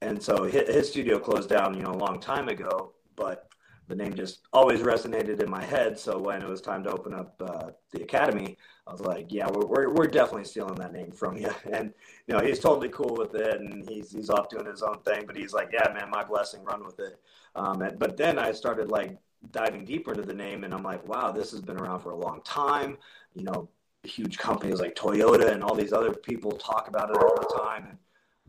and 0.00 0.22
so 0.22 0.44
his, 0.44 0.68
his, 0.68 0.88
studio 0.88 1.18
closed 1.18 1.50
down, 1.50 1.74
you 1.74 1.82
know, 1.82 1.90
a 1.90 2.02
long 2.04 2.20
time 2.20 2.48
ago, 2.48 2.94
but 3.16 3.50
the 3.88 3.96
name 3.96 4.14
just 4.14 4.46
always 4.52 4.80
resonated 4.80 5.42
in 5.42 5.50
my 5.50 5.62
head. 5.62 5.98
So 5.98 6.18
when 6.18 6.40
it 6.40 6.48
was 6.48 6.60
time 6.60 6.84
to 6.84 6.90
open 6.90 7.12
up 7.12 7.34
uh, 7.44 7.70
the 7.90 8.02
academy, 8.02 8.56
I 8.86 8.92
was 8.92 9.00
like, 9.00 9.26
yeah, 9.30 9.48
we're, 9.52 9.66
we're, 9.66 9.92
we're, 9.92 10.06
definitely 10.06 10.44
stealing 10.44 10.76
that 10.76 10.92
name 10.92 11.10
from 11.10 11.36
you. 11.36 11.50
And, 11.72 11.92
you 12.26 12.34
know, 12.34 12.40
he's 12.40 12.60
totally 12.60 12.88
cool 12.88 13.16
with 13.16 13.34
it 13.34 13.60
and 13.60 13.86
he's, 13.88 14.12
he's 14.12 14.30
off 14.30 14.48
doing 14.48 14.66
his 14.66 14.82
own 14.82 15.00
thing, 15.00 15.24
but 15.26 15.36
he's 15.36 15.52
like, 15.52 15.70
yeah, 15.72 15.92
man, 15.92 16.08
my 16.08 16.24
blessing, 16.24 16.62
run 16.64 16.84
with 16.84 16.98
it. 17.00 17.20
Um, 17.56 17.82
and, 17.82 17.98
but 17.98 18.16
then 18.16 18.38
I 18.38 18.52
started 18.52 18.90
like 18.90 19.18
diving 19.50 19.84
deeper 19.84 20.12
into 20.12 20.24
the 20.24 20.34
name 20.34 20.64
and 20.64 20.74
I'm 20.74 20.82
like, 20.82 21.06
wow, 21.08 21.32
this 21.32 21.50
has 21.52 21.60
been 21.60 21.78
around 21.78 22.00
for 22.00 22.10
a 22.10 22.16
long 22.16 22.40
time. 22.44 22.98
You 23.34 23.44
know, 23.44 23.68
huge 24.02 24.38
companies 24.38 24.80
like 24.80 24.94
Toyota 24.94 25.52
and 25.52 25.62
all 25.62 25.74
these 25.74 25.92
other 25.92 26.12
people 26.12 26.52
talk 26.52 26.88
about 26.88 27.10
it 27.10 27.16
all 27.16 27.36
the 27.36 27.62
time. 27.62 27.86
And 27.88 27.98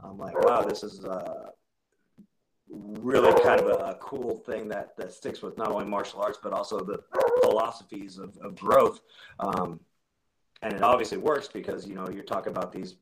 I'm 0.04 0.18
like, 0.18 0.40
wow, 0.44 0.64
this 0.64 0.84
is, 0.84 1.04
uh, 1.06 1.50
really 2.72 3.34
kind 3.42 3.60
of 3.60 3.68
a, 3.68 3.92
a, 3.92 3.96
cool 3.96 4.38
thing 4.38 4.68
that 4.70 4.96
that 4.96 5.12
sticks 5.12 5.42
with 5.42 5.58
not 5.58 5.72
only 5.72 5.86
martial 5.86 6.22
arts 6.22 6.40
but 6.42 6.54
also 6.54 6.80
the 6.80 7.00
philosophies 7.44 8.18
of, 8.18 8.38
of 8.38 8.56
growth 8.56 9.02
um, 9.40 9.80
and 10.62 10.74
it 10.74 10.82
obviously 10.82 11.18
works 11.18 11.48
because 11.48 11.86
you 11.86 11.96
know 11.96 12.08
you're 12.10 12.24
talking 12.24 12.52
about 12.52 12.72
these 12.72 12.96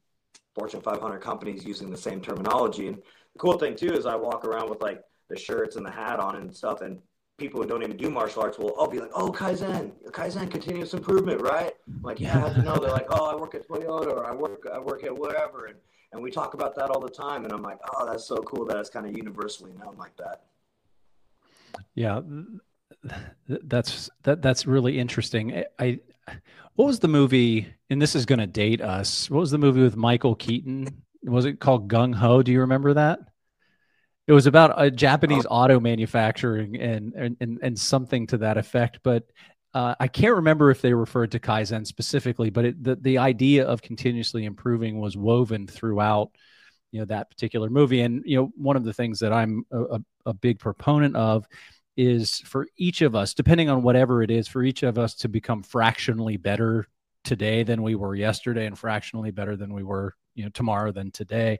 fortune 0.55 0.81
500 0.81 1.19
companies 1.19 1.65
using 1.65 1.89
the 1.89 1.98
same 1.98 2.19
terminology 2.19 2.88
and 2.88 2.98
the 2.98 3.39
cool 3.39 3.58
thing 3.58 3.75
too 3.75 3.93
is 3.93 4.05
i 4.05 4.15
walk 4.15 4.43
around 4.43 4.69
with 4.69 4.81
like 4.81 5.03
the 5.29 5.38
shirts 5.38 5.75
and 5.75 5.86
the 5.86 5.91
hat 5.91 6.19
on 6.19 6.38
and 6.38 6.55
stuff 6.55 6.81
and 6.81 7.00
people 7.39 7.62
who 7.62 7.67
don't 7.67 7.81
even 7.81 7.98
do 7.98 8.10
martial 8.10 8.43
arts 8.43 8.58
will 8.58 8.72
all 8.72 8.88
be 8.88 9.00
like 9.00 9.12
oh 9.15 9.31
kaizen 9.31 9.91
kaizen 10.12 10.50
continuous 10.51 10.93
improvement 10.93 11.41
right? 11.41 11.74
I'm 11.88 12.01
like 12.01 12.19
yeah 12.19 12.55
you 12.55 12.63
know. 12.63 12.77
They're 12.77 12.91
like 12.91 13.08
oh 13.10 13.25
i 13.31 13.36
work 13.36 13.55
at 13.55 13.67
toyota 13.67 14.08
or 14.08 14.25
i 14.25 14.34
work 14.34 14.67
i 14.74 14.79
work 14.79 15.03
at 15.03 15.17
whatever 15.17 15.67
and 15.67 15.77
and 16.12 16.22
we 16.22 16.31
talk 16.31 16.53
about 16.53 16.75
that 16.75 16.89
all 16.89 17.00
the 17.00 17.10
time 17.10 17.43
and 17.46 17.53
i'm 17.53 17.62
like 17.62 17.79
oh 17.93 18.05
that's 18.05 18.25
so 18.25 18.38
cool 18.38 18.65
that 18.65 18.77
it's 18.77 18.89
kind 18.89 19.05
of 19.05 19.15
universally 19.15 19.72
known 19.74 19.96
like 19.98 20.15
that. 20.17 20.43
Yeah 21.96 22.22
that's 23.48 24.10
that 24.24 24.41
that's 24.41 24.65
really 24.65 25.00
interesting. 25.00 25.63
I 25.77 26.00
what 26.75 26.86
was 26.86 27.00
the 27.00 27.08
movie 27.08 27.67
and 27.89 28.01
this 28.01 28.15
is 28.15 28.25
going 28.25 28.39
to 28.39 28.48
date 28.48 28.81
us 28.81 29.29
what 29.29 29.39
was 29.39 29.51
the 29.51 29.58
movie 29.58 29.81
with 29.81 29.96
michael 29.96 30.36
keaton? 30.36 30.88
Was 31.24 31.46
it 31.46 31.60
called 31.60 31.89
gung 31.89 32.13
ho? 32.15 32.41
Do 32.41 32.51
you 32.51 32.62
remember 32.62 32.93
that 32.93 33.19
it 34.29 34.33
was 34.33 34.48
about 34.48 34.81
a 34.81 34.89
japanese 34.89 35.45
oh. 35.50 35.55
auto 35.55 35.79
manufacturing 35.81 36.79
and, 36.79 37.13
and 37.13 37.36
and 37.41 37.59
and 37.62 37.77
something 37.77 38.25
to 38.27 38.38
that 38.38 38.57
effect 38.57 39.00
but 39.03 39.25
uh, 39.74 39.93
I 40.00 40.07
can't 40.07 40.36
remember 40.36 40.71
if 40.71 40.81
they 40.81 40.93
referred 40.93 41.31
to 41.31 41.39
Kaizen 41.39 41.86
specifically, 41.86 42.50
but 42.50 42.65
it, 42.65 42.83
the 42.83 42.95
the 42.95 43.17
idea 43.19 43.67
of 43.67 43.81
continuously 43.81 44.45
improving 44.45 45.00
was 45.00 45.15
woven 45.15 45.67
throughout, 45.67 46.31
you 46.91 47.00
know, 47.00 47.05
that 47.05 47.29
particular 47.29 47.69
movie. 47.69 48.01
And 48.01 48.24
you 48.25 48.38
know, 48.38 48.51
one 48.55 48.75
of 48.75 48.83
the 48.83 48.93
things 48.93 49.19
that 49.19 49.31
I'm 49.31 49.65
a, 49.71 50.01
a 50.25 50.33
big 50.33 50.59
proponent 50.59 51.15
of 51.15 51.45
is 51.95 52.39
for 52.39 52.65
each 52.77 53.01
of 53.01 53.15
us, 53.15 53.33
depending 53.33 53.69
on 53.69 53.83
whatever 53.83 54.24
it 54.24 54.31
is, 54.31 54.48
for 54.48 54.63
each 54.63 54.83
of 54.83 54.98
us 54.98 55.13
to 55.15 55.29
become 55.29 55.62
fractionally 55.62 56.38
better 56.38 56.88
today 57.24 57.62
than 57.62 57.83
we 57.83 57.93
were 57.93 58.15
yesterday, 58.15 58.65
and 58.65 58.79
fractionally 58.79 59.29
better 59.29 59.55
than 59.55 59.71
we 59.74 59.83
were, 59.83 60.15
you 60.33 60.45
know, 60.45 60.50
tomorrow 60.50 60.91
than 60.91 61.12
today. 61.12 61.59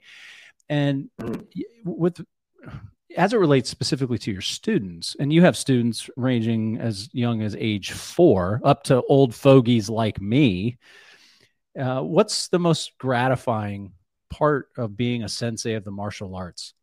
And 0.68 1.10
mm. 1.22 1.46
with 1.84 2.26
as 3.18 3.34
it 3.34 3.38
relates 3.38 3.70
specifically 3.70 4.18
to 4.20 4.32
your 4.32 4.42
students, 4.42 5.16
and 5.20 5.34
you 5.34 5.42
have 5.42 5.58
students 5.58 6.10
ranging 6.16 6.78
as 6.78 7.10
young 7.14 7.42
as 7.42 7.56
age 7.56 7.92
four 7.92 8.62
up 8.64 8.84
to 8.84 9.02
old 9.10 9.34
fogies 9.34 9.90
like 9.90 10.22
me, 10.22 10.78
uh, 11.80 12.02
what's 12.02 12.48
the 12.48 12.60
most 12.60 12.98
gratifying 12.98 13.92
part 14.30 14.70
of 14.78 14.96
being 14.96 15.24
a 15.24 15.30
sensei 15.30 15.74
of 15.74 15.84
the 15.84 15.92
martial 15.92 16.36
arts? 16.36 16.74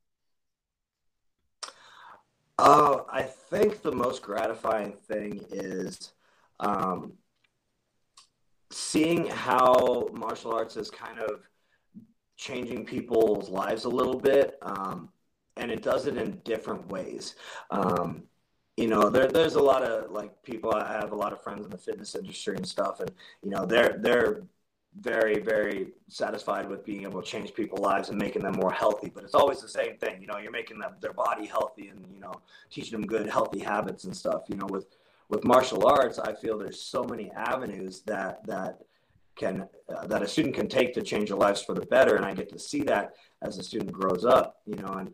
Uh, 2.59 3.03
I 3.11 3.23
think 3.23 3.83
the 3.83 3.93
most 3.93 4.23
gratifying 4.23 4.93
thing 4.93 5.45
is 5.51 6.13
um, 6.59 7.13
seeing 8.71 9.27
how 9.27 10.09
martial 10.13 10.53
arts 10.53 10.77
is 10.77 10.91
kind 10.91 11.19
of 11.19 11.49
changing 12.37 12.85
people's 12.85 13.49
lives 13.49 13.85
a 13.85 13.89
little 13.89 14.19
bit. 14.19 14.59
Um, 14.63 15.11
and 15.57 15.71
it 15.71 15.83
does 15.83 16.07
it 16.07 16.17
in 16.17 16.41
different 16.45 16.89
ways. 16.89 17.35
Um, 17.71 18.25
you 18.77 18.89
know, 18.89 19.09
there, 19.09 19.29
there's 19.29 19.55
a 19.55 19.63
lot 19.63 19.83
of 19.83 20.11
like 20.11 20.43
people. 20.43 20.73
I 20.73 20.93
have 20.93 21.13
a 21.13 21.17
lot 21.17 21.33
of 21.33 21.43
friends 21.43 21.65
in 21.65 21.71
the 21.71 21.79
fitness 21.79 22.15
industry 22.15 22.57
and 22.57 22.67
stuff, 22.67 23.01
and 23.01 23.11
you 23.43 23.51
know, 23.51 23.65
they're 23.65 23.99
they're 24.01 24.43
very 25.01 25.41
very 25.41 25.89
satisfied 26.09 26.69
with 26.69 26.85
being 26.85 27.03
able 27.03 27.23
to 27.23 27.27
change 27.27 27.53
people's 27.55 27.81
lives 27.81 28.09
and 28.09 28.19
making 28.19 28.43
them 28.43 28.55
more 28.55 28.73
healthy. 28.73 29.11
But 29.15 29.25
it's 29.25 29.35
always 29.35 29.61
the 29.61 29.69
same 29.69 29.97
thing. 29.97 30.21
You 30.21 30.27
know, 30.27 30.39
you're 30.39 30.53
making 30.53 30.79
them 30.79 30.93
their 31.01 31.15
body 31.15 31.47
healthy 31.47 31.89
and 31.89 32.05
you 32.13 32.21
know 32.21 32.35
teaching 32.71 32.93
them 32.93 33.07
good 33.07 33.27
healthy 33.29 33.61
habits 33.61 34.05
and 34.05 34.15
stuff. 34.15 34.43
You 34.49 34.57
know, 34.57 34.67
with 34.69 34.87
with 35.31 35.45
martial 35.45 35.87
arts, 35.87 36.19
I 36.19 36.35
feel 36.35 36.59
there's 36.59 36.81
so 36.81 37.03
many 37.03 37.31
avenues 37.33 38.03
that 38.03 38.47
that 38.47 38.81
can 39.37 39.69
uh, 39.89 40.07
that 40.07 40.23
a 40.23 40.29
student 40.29 40.55
can 40.55 40.69
take 40.69 40.93
to 40.95 41.03
change 41.03 41.31
their 41.31 41.39
lives 41.39 41.63
for 41.63 41.75
the 41.75 41.87
better, 41.87 42.17
and 42.17 42.27
I 42.27 42.35
get 42.35 42.51
to 42.51 42.59
see 42.59 42.83
that 42.83 43.15
as 43.41 43.59
a 43.59 43.63
student 43.63 43.93
grows 43.93 44.27
up. 44.27 44.61
You 44.67 44.77
know, 44.77 44.89
and 44.89 45.13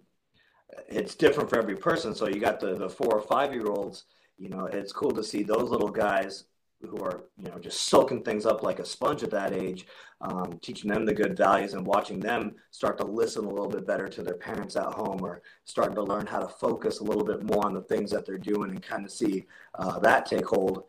it's 0.88 1.14
different 1.14 1.50
for 1.50 1.58
every 1.58 1.76
person. 1.76 2.14
So 2.14 2.28
you 2.28 2.40
got 2.40 2.60
the, 2.60 2.74
the 2.74 2.88
four 2.88 3.14
or 3.14 3.20
five 3.20 3.52
year 3.52 3.66
olds, 3.66 4.04
you 4.38 4.48
know, 4.48 4.66
it's 4.66 4.92
cool 4.92 5.12
to 5.12 5.24
see 5.24 5.42
those 5.42 5.70
little 5.70 5.90
guys 5.90 6.44
who 6.80 6.98
are, 7.02 7.24
you 7.36 7.48
know, 7.48 7.58
just 7.58 7.82
soaking 7.82 8.22
things 8.22 8.44
up 8.44 8.62
like 8.62 8.80
a 8.80 8.84
sponge 8.84 9.22
at 9.22 9.30
that 9.30 9.52
age, 9.52 9.86
um, 10.20 10.58
teaching 10.62 10.90
them 10.90 11.04
the 11.04 11.14
good 11.14 11.36
values 11.36 11.74
and 11.74 11.86
watching 11.86 12.18
them 12.18 12.54
start 12.70 12.98
to 12.98 13.04
listen 13.04 13.44
a 13.44 13.48
little 13.48 13.68
bit 13.68 13.86
better 13.86 14.08
to 14.08 14.22
their 14.22 14.34
parents 14.34 14.74
at 14.74 14.92
home 14.92 15.20
or 15.22 15.42
starting 15.64 15.94
to 15.94 16.02
learn 16.02 16.26
how 16.26 16.40
to 16.40 16.48
focus 16.48 16.98
a 16.98 17.04
little 17.04 17.24
bit 17.24 17.42
more 17.44 17.64
on 17.64 17.72
the 17.72 17.82
things 17.82 18.10
that 18.10 18.26
they're 18.26 18.38
doing 18.38 18.70
and 18.70 18.82
kind 18.82 19.04
of 19.04 19.12
see 19.12 19.46
uh, 19.76 19.98
that 20.00 20.26
take 20.26 20.46
hold. 20.46 20.84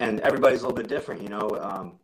And 0.00 0.20
everybody's 0.20 0.62
a 0.62 0.66
little 0.66 0.76
bit 0.76 0.88
different, 0.88 1.22
you 1.22 1.28
know. 1.28 1.50
Um, 1.60 1.98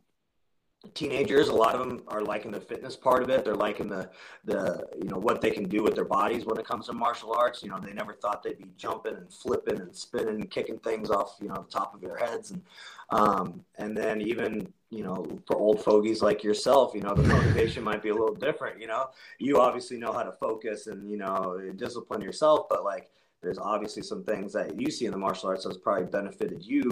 teenagers 0.93 1.49
a 1.49 1.53
lot 1.53 1.75
of 1.75 1.87
them 1.87 2.03
are 2.07 2.21
liking 2.21 2.51
the 2.51 2.59
fitness 2.59 2.95
part 2.95 3.23
of 3.23 3.29
it. 3.29 3.43
They're 3.43 3.55
liking 3.55 3.87
the 3.87 4.09
the 4.43 4.85
you 5.01 5.09
know 5.09 5.17
what 5.17 5.41
they 5.41 5.51
can 5.51 5.67
do 5.67 5.83
with 5.83 5.95
their 5.95 6.05
bodies 6.05 6.45
when 6.45 6.57
it 6.57 6.65
comes 6.65 6.87
to 6.87 6.93
martial 6.93 7.33
arts. 7.33 7.63
You 7.63 7.69
know 7.69 7.79
they 7.79 7.93
never 7.93 8.13
thought 8.13 8.43
they'd 8.43 8.57
be 8.57 8.71
jumping 8.77 9.15
and 9.15 9.33
flipping 9.33 9.79
and 9.79 9.95
spinning 9.95 10.35
and 10.35 10.51
kicking 10.51 10.79
things 10.79 11.09
off 11.09 11.37
you 11.41 11.47
know 11.47 11.55
the 11.55 11.71
top 11.71 11.93
of 11.93 12.01
their 12.01 12.17
heads. 12.17 12.51
And 12.51 12.61
um 13.09 13.63
and 13.77 13.95
then 13.95 14.21
even 14.21 14.71
you 14.89 15.03
know 15.03 15.25
for 15.47 15.57
old 15.57 15.83
fogies 15.83 16.21
like 16.21 16.43
yourself 16.43 16.93
you 16.93 17.01
know 17.01 17.13
the 17.13 17.23
motivation 17.23 17.83
might 17.83 18.01
be 18.01 18.09
a 18.09 18.13
little 18.15 18.35
different 18.35 18.79
you 18.79 18.87
know. 18.87 19.09
You 19.39 19.59
obviously 19.61 19.97
know 19.97 20.13
how 20.13 20.23
to 20.23 20.31
focus 20.33 20.87
and 20.87 21.09
you 21.09 21.17
know 21.17 21.59
discipline 21.75 22.21
yourself 22.21 22.67
but 22.69 22.83
like 22.83 23.09
there's 23.41 23.59
obviously 23.59 24.01
some 24.01 24.23
things 24.23 24.53
that 24.53 24.79
you 24.79 24.89
see 24.89 25.05
in 25.05 25.11
the 25.11 25.17
martial 25.17 25.49
arts 25.49 25.65
that's 25.65 25.77
probably 25.77 26.05
benefited 26.05 26.65
you 26.65 26.83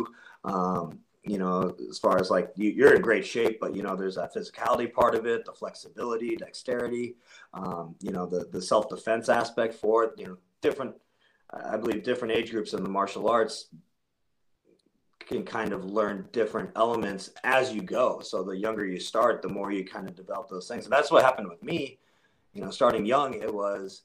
um 0.44 1.00
you 1.26 1.38
know, 1.38 1.76
as 1.90 1.98
far 2.00 2.20
as 2.20 2.30
like 2.30 2.52
you, 2.56 2.86
are 2.86 2.96
in 2.96 3.02
great 3.02 3.26
shape, 3.26 3.60
but 3.60 3.76
you 3.76 3.82
know, 3.82 3.96
there's 3.96 4.16
that 4.16 4.34
physicality 4.34 4.92
part 4.92 5.16
of 5.16 5.26
it, 5.26 5.46
the 5.46 5.54
flexibility, 5.54 6.36
dexterity, 6.36 7.16
um, 7.54 7.96
you 8.02 8.12
know, 8.12 8.26
the 8.26 8.46
the 8.52 8.62
self 8.62 8.90
defense 8.90 9.30
aspect 9.30 9.74
for 9.74 10.04
it. 10.04 10.12
You 10.18 10.28
know, 10.28 10.38
different, 10.62 10.96
I 11.52 11.78
believe, 11.78 12.04
different 12.04 12.36
age 12.36 12.52
groups 12.52 12.74
in 12.74 12.84
the 12.84 12.90
martial 12.90 13.30
arts 13.30 13.68
can 15.26 15.44
kind 15.46 15.72
of 15.72 15.86
learn 15.86 16.28
different 16.34 16.70
elements 16.76 17.32
as 17.46 17.74
you 17.74 17.82
go. 17.82 18.20
So 18.20 18.44
the 18.44 18.58
younger 18.58 18.86
you 18.86 19.00
start, 19.00 19.42
the 19.42 19.50
more 19.50 19.72
you 19.72 19.86
kind 19.86 20.08
of 20.08 20.16
develop 20.16 20.50
those 20.50 20.68
things. 20.68 20.84
And 20.84 20.92
that's 20.92 21.12
what 21.12 21.24
happened 21.24 21.48
with 21.48 21.64
me. 21.64 22.00
You 22.54 22.62
know, 22.62 22.70
starting 22.70 23.06
young, 23.06 23.34
it 23.36 23.54
was 23.54 24.04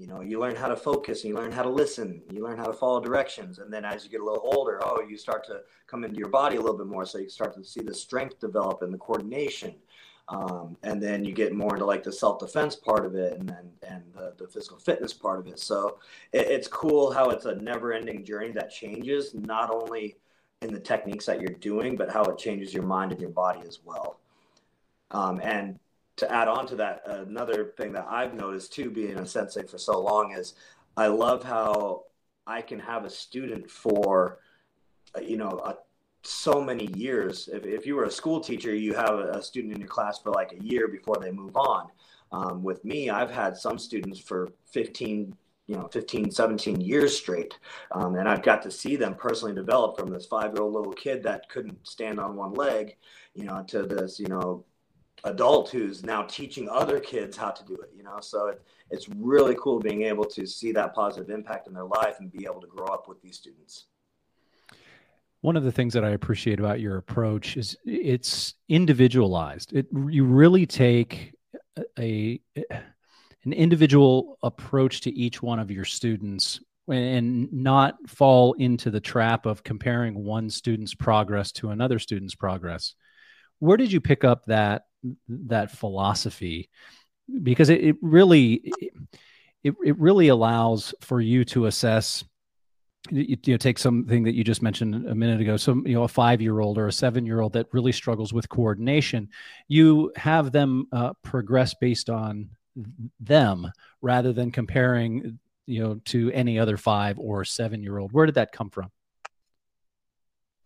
you 0.00 0.06
know 0.06 0.22
you 0.22 0.40
learn 0.40 0.56
how 0.56 0.68
to 0.68 0.76
focus 0.76 1.24
you 1.24 1.34
learn 1.34 1.52
how 1.52 1.62
to 1.62 1.68
listen 1.68 2.22
you 2.32 2.42
learn 2.42 2.56
how 2.56 2.64
to 2.64 2.72
follow 2.72 3.00
directions 3.00 3.58
and 3.58 3.72
then 3.72 3.84
as 3.84 4.02
you 4.02 4.10
get 4.10 4.20
a 4.20 4.24
little 4.24 4.50
older 4.56 4.80
oh 4.82 5.02
you 5.06 5.16
start 5.16 5.44
to 5.44 5.60
come 5.86 6.04
into 6.04 6.16
your 6.16 6.30
body 6.30 6.56
a 6.56 6.60
little 6.60 6.78
bit 6.78 6.86
more 6.86 7.04
so 7.04 7.18
you 7.18 7.28
start 7.28 7.54
to 7.54 7.62
see 7.62 7.82
the 7.82 7.92
strength 7.92 8.40
develop 8.40 8.80
and 8.82 8.94
the 8.94 8.98
coordination 8.98 9.74
um, 10.30 10.76
and 10.84 11.02
then 11.02 11.24
you 11.24 11.32
get 11.32 11.52
more 11.52 11.74
into 11.74 11.84
like 11.84 12.04
the 12.04 12.12
self-defense 12.12 12.76
part 12.76 13.04
of 13.04 13.16
it 13.16 13.38
and 13.38 13.48
then 13.48 13.68
and 13.82 14.02
the, 14.14 14.32
the 14.38 14.46
physical 14.46 14.78
fitness 14.78 15.12
part 15.12 15.40
of 15.40 15.48
it. 15.48 15.58
So 15.58 15.98
it, 16.32 16.46
it's 16.46 16.68
cool 16.68 17.12
how 17.12 17.30
it's 17.30 17.46
a 17.46 17.56
never-ending 17.56 18.24
journey 18.24 18.52
that 18.52 18.70
changes 18.70 19.34
not 19.34 19.70
only 19.70 20.16
in 20.62 20.72
the 20.72 20.78
techniques 20.78 21.26
that 21.26 21.40
you're 21.40 21.58
doing 21.58 21.96
but 21.96 22.10
how 22.10 22.22
it 22.24 22.38
changes 22.38 22.72
your 22.72 22.84
mind 22.84 23.10
and 23.10 23.20
your 23.20 23.30
body 23.30 23.60
as 23.66 23.80
well. 23.84 24.20
Um, 25.10 25.40
and 25.42 25.80
to 26.20 26.32
add 26.32 26.48
on 26.48 26.66
to 26.68 26.76
that, 26.76 27.02
another 27.06 27.72
thing 27.76 27.92
that 27.92 28.06
I've 28.08 28.34
noticed 28.34 28.72
too, 28.72 28.90
being 28.90 29.18
a 29.18 29.26
sensei 29.26 29.62
for 29.64 29.78
so 29.78 30.00
long, 30.00 30.32
is 30.32 30.54
I 30.96 31.08
love 31.08 31.42
how 31.42 32.04
I 32.46 32.62
can 32.62 32.78
have 32.78 33.04
a 33.04 33.10
student 33.10 33.70
for, 33.70 34.38
you 35.20 35.36
know, 35.36 35.60
a, 35.64 35.76
so 36.22 36.62
many 36.62 36.86
years. 36.94 37.48
If, 37.50 37.64
if 37.64 37.86
you 37.86 37.96
were 37.96 38.04
a 38.04 38.10
school 38.10 38.40
teacher, 38.40 38.74
you 38.74 38.94
have 38.94 39.18
a, 39.18 39.42
student 39.42 39.74
in 39.74 39.80
your 39.80 39.88
class 39.88 40.18
for 40.18 40.30
like 40.30 40.52
a 40.52 40.62
year 40.62 40.88
before 40.88 41.16
they 41.20 41.30
move 41.30 41.56
on. 41.56 41.88
Um, 42.32 42.62
with 42.62 42.84
me, 42.84 43.08
I've 43.10 43.30
had 43.30 43.56
some 43.56 43.78
students 43.78 44.20
for 44.20 44.50
15, 44.66 45.34
you 45.66 45.76
know 45.76 45.86
15 45.92 46.32
17 46.32 46.80
years 46.80 47.16
straight 47.16 47.56
um, 47.92 48.16
and 48.16 48.28
i've 48.28 48.42
got 48.42 48.60
to 48.60 48.72
see 48.72 48.96
them 48.96 49.14
personally 49.14 49.54
develop 49.54 49.96
from 49.96 50.10
this 50.10 50.26
five 50.26 50.52
year 50.52 50.62
old 50.62 50.74
little 50.74 50.92
kid 50.92 51.22
that 51.22 51.48
couldn't 51.48 51.86
stand 51.86 52.18
on 52.18 52.34
one 52.34 52.52
leg 52.54 52.96
you 53.34 53.44
know 53.44 53.62
to 53.68 53.84
this 53.84 54.18
you 54.18 54.26
know 54.26 54.64
adult 55.24 55.68
who's 55.70 56.02
now 56.02 56.22
teaching 56.22 56.68
other 56.68 56.98
kids 56.98 57.36
how 57.36 57.50
to 57.50 57.64
do 57.64 57.74
it 57.74 57.90
you 57.94 58.02
know 58.02 58.18
so 58.20 58.46
it, 58.48 58.62
it's 58.90 59.08
really 59.16 59.56
cool 59.60 59.78
being 59.78 60.02
able 60.02 60.24
to 60.24 60.46
see 60.46 60.72
that 60.72 60.94
positive 60.94 61.30
impact 61.30 61.66
in 61.66 61.74
their 61.74 61.84
life 61.84 62.16
and 62.20 62.32
be 62.32 62.44
able 62.44 62.60
to 62.60 62.66
grow 62.66 62.86
up 62.86 63.08
with 63.08 63.20
these 63.22 63.36
students 63.36 63.86
one 65.42 65.56
of 65.56 65.64
the 65.64 65.72
things 65.72 65.94
that 65.94 66.04
I 66.04 66.10
appreciate 66.10 66.60
about 66.60 66.80
your 66.80 66.98
approach 66.98 67.56
is 67.56 67.76
it's 67.84 68.54
individualized. 68.68 69.72
It 69.72 69.86
you 70.08 70.24
really 70.24 70.66
take 70.66 71.34
a, 71.98 72.40
a 72.58 72.64
an 73.44 73.52
individual 73.52 74.38
approach 74.42 75.00
to 75.02 75.10
each 75.12 75.42
one 75.42 75.58
of 75.58 75.70
your 75.70 75.86
students 75.86 76.60
and 76.88 77.50
not 77.52 77.96
fall 78.06 78.52
into 78.54 78.90
the 78.90 79.00
trap 79.00 79.46
of 79.46 79.62
comparing 79.62 80.24
one 80.24 80.50
student's 80.50 80.94
progress 80.94 81.52
to 81.52 81.70
another 81.70 81.98
student's 81.98 82.34
progress. 82.34 82.94
Where 83.60 83.76
did 83.76 83.92
you 83.92 84.00
pick 84.00 84.24
up 84.24 84.44
that 84.46 84.86
that 85.28 85.70
philosophy? 85.70 86.68
Because 87.42 87.70
it, 87.70 87.82
it 87.82 87.96
really 88.02 88.72
it, 89.62 89.74
it 89.84 89.98
really 89.98 90.28
allows 90.28 90.94
for 91.00 91.20
you 91.20 91.44
to 91.46 91.66
assess 91.66 92.24
you, 93.10 93.36
you 93.44 93.54
know, 93.54 93.58
take 93.58 93.78
something 93.78 94.24
that 94.24 94.34
you 94.34 94.44
just 94.44 94.60
mentioned 94.60 95.06
a 95.06 95.14
minute 95.14 95.40
ago 95.40 95.56
some 95.56 95.86
you 95.86 95.94
know 95.94 96.02
a 96.02 96.08
five 96.08 96.42
year 96.42 96.60
old 96.60 96.76
or 96.76 96.86
a 96.86 96.92
seven 96.92 97.24
year 97.24 97.40
old 97.40 97.54
that 97.54 97.66
really 97.72 97.92
struggles 97.92 98.32
with 98.32 98.48
coordination. 98.48 99.28
You 99.68 100.12
have 100.16 100.52
them 100.52 100.86
uh, 100.92 101.14
progress 101.22 101.74
based 101.74 102.10
on 102.10 102.50
them 103.18 103.70
rather 104.02 104.32
than 104.32 104.50
comparing 104.50 105.38
you 105.66 105.82
know 105.82 106.00
to 106.06 106.30
any 106.32 106.58
other 106.58 106.76
five 106.76 107.18
or 107.18 107.44
seven 107.44 107.82
year 107.82 107.98
old 107.98 108.12
where 108.12 108.26
did 108.26 108.36
that 108.36 108.52
come 108.52 108.70
from 108.70 108.90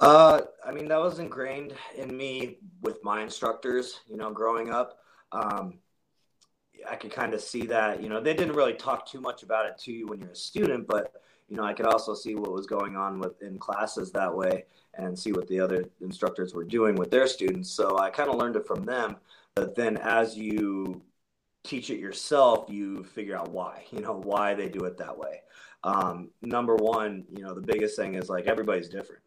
uh 0.01 0.41
i 0.67 0.73
mean 0.73 0.89
that 0.89 1.01
was 1.01 1.19
ingrained 1.19 1.73
in 1.97 2.17
me 2.17 2.59
with 2.83 3.03
my 3.05 3.23
instructors 3.23 4.01
you 4.09 4.17
know 4.17 4.31
growing 4.31 4.71
up 4.71 4.99
um 5.33 5.75
i 6.91 6.97
could 6.97 7.13
kind 7.13 7.33
of 7.33 7.41
see 7.41 7.67
that 7.67 8.03
you 8.03 8.09
know 8.09 8.21
they 8.21 8.35
didn't 8.35 8.57
really 8.57 8.75
talk 8.75 9.07
too 9.07 9.21
much 9.21 9.43
about 9.43 9.67
it 9.67 9.79
to 9.79 9.93
you 9.93 10.07
when 10.07 10.21
you're 10.21 10.31
a 10.31 10.37
student 10.37 10.87
but 10.87 11.13
you 11.49 11.57
know 11.57 11.63
i 11.63 11.73
could 11.73 11.87
also 11.87 12.15
see 12.15 12.35
what 12.35 12.53
was 12.53 12.67
going 12.67 12.97
on 12.97 13.19
with 13.19 13.41
in 13.43 13.59
classes 13.59 14.11
that 14.11 14.35
way 14.35 14.65
and 14.95 15.19
see 15.19 15.33
what 15.33 15.47
the 15.49 15.61
other 15.61 15.85
instructors 16.01 16.55
were 16.55 16.65
doing 16.65 16.95
with 16.97 17.11
their 17.11 17.27
students 17.27 17.71
so 17.71 17.99
i 17.99 18.11
kind 18.11 18.29
of 18.29 18.37
learned 18.37 18.57
it 18.57 18.67
from 18.67 18.85
them 18.85 19.17
but 19.55 19.77
then 19.77 19.97
as 19.99 20.37
you 20.37 21.03
teach 21.65 21.89
it 21.91 21.99
yourself, 21.99 22.67
you 22.69 23.03
figure 23.03 23.37
out 23.37 23.51
why, 23.51 23.85
you 23.91 24.01
know, 24.01 24.21
why 24.23 24.55
they 24.55 24.69
do 24.69 24.85
it 24.85 24.97
that 24.99 25.19
way. 25.19 25.41
Um, 25.83 26.31
number 26.43 26.77
one, 26.77 27.25
you 27.31 27.43
know, 27.43 27.55
the 27.55 27.61
biggest 27.61 27.97
thing 27.97 28.15
is 28.15 28.29
like 28.29 28.47
everybody's 28.47 28.89
different. 28.89 29.23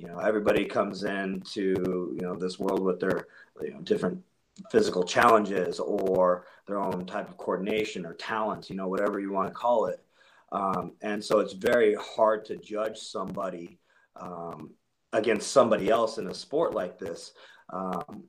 You 0.00 0.08
know, 0.08 0.18
everybody 0.18 0.64
comes 0.64 1.04
into, 1.04 2.14
you 2.14 2.22
know, 2.22 2.34
this 2.34 2.58
world 2.58 2.82
with 2.82 3.00
their, 3.00 3.26
you 3.60 3.74
know, 3.74 3.80
different 3.82 4.22
physical 4.72 5.04
challenges 5.04 5.78
or 5.78 6.46
their 6.66 6.78
own 6.78 7.04
type 7.04 7.28
of 7.28 7.36
coordination 7.36 8.06
or 8.06 8.14
talent, 8.14 8.70
you 8.70 8.76
know, 8.76 8.88
whatever 8.88 9.20
you 9.20 9.30
want 9.30 9.48
to 9.48 9.54
call 9.54 9.86
it. 9.86 10.02
Um, 10.52 10.92
and 11.02 11.22
so 11.22 11.40
it's 11.40 11.52
very 11.52 11.94
hard 11.96 12.46
to 12.46 12.56
judge 12.56 12.98
somebody 12.98 13.78
um, 14.16 14.70
against 15.12 15.52
somebody 15.52 15.90
else 15.90 16.16
in 16.16 16.28
a 16.28 16.34
sport 16.34 16.74
like 16.74 16.98
this. 16.98 17.32
Um, 17.70 18.24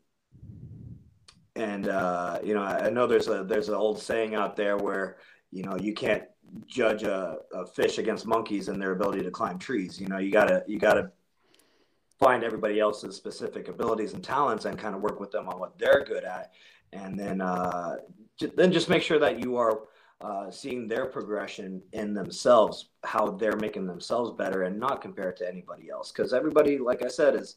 and 1.56 1.88
uh, 1.88 2.40
you 2.44 2.54
know 2.54 2.64
I 2.64 2.90
know 2.90 3.08
there's 3.08 3.28
a 3.28 3.44
there's 3.44 3.70
an 3.70 3.76
old 3.76 4.00
saying 4.00 4.36
out 4.36 4.56
there 4.56 4.78
where 4.78 5.18
you 5.52 5.64
know 5.64 5.76
you 5.78 5.94
can't 5.94 6.24
judge 6.66 7.04
a, 7.04 7.38
a 7.54 7.66
fish 7.66 7.98
against 7.98 8.26
monkeys 8.26 8.68
and 8.70 8.82
their 8.82 8.92
ability 8.92 9.24
to 9.24 9.32
climb 9.32 9.60
trees. 9.60 10.00
You 10.00 10.08
know 10.08 10.18
you 10.18 10.32
gotta 10.32 10.64
you 10.68 10.80
gotta 10.80 11.12
find 12.22 12.44
everybody 12.44 12.80
else's 12.80 13.16
specific 13.16 13.68
abilities 13.68 14.14
and 14.14 14.24
talents 14.24 14.66
and 14.66 14.78
kind 14.78 14.96
of 14.96 15.02
work 15.02 15.20
with 15.20 15.32
them 15.32 15.50
on 15.50 15.60
what 15.60 15.78
they're 15.78 16.06
good 16.06 16.24
at, 16.24 16.54
and 16.94 17.20
then 17.20 17.42
uh, 17.42 17.96
then 18.56 18.72
just 18.72 18.90
make 18.90 19.02
sure 19.02 19.20
that 19.20 19.40
you 19.40 19.58
are 19.58 19.82
uh, 20.22 20.52
seeing 20.52 20.88
their 20.88 21.08
progression 21.08 21.82
in 21.94 22.14
themselves, 22.14 22.90
how 23.04 23.32
they're 23.32 23.58
making 23.58 23.88
themselves 23.88 24.32
better, 24.38 24.64
and 24.64 24.80
not 24.80 25.02
compare 25.02 25.30
it 25.30 25.38
to 25.38 25.48
anybody 25.48 25.90
else. 25.90 26.12
Because 26.12 26.32
everybody, 26.32 26.78
like 26.78 27.04
I 27.04 27.08
said, 27.08 27.36
is 27.36 27.56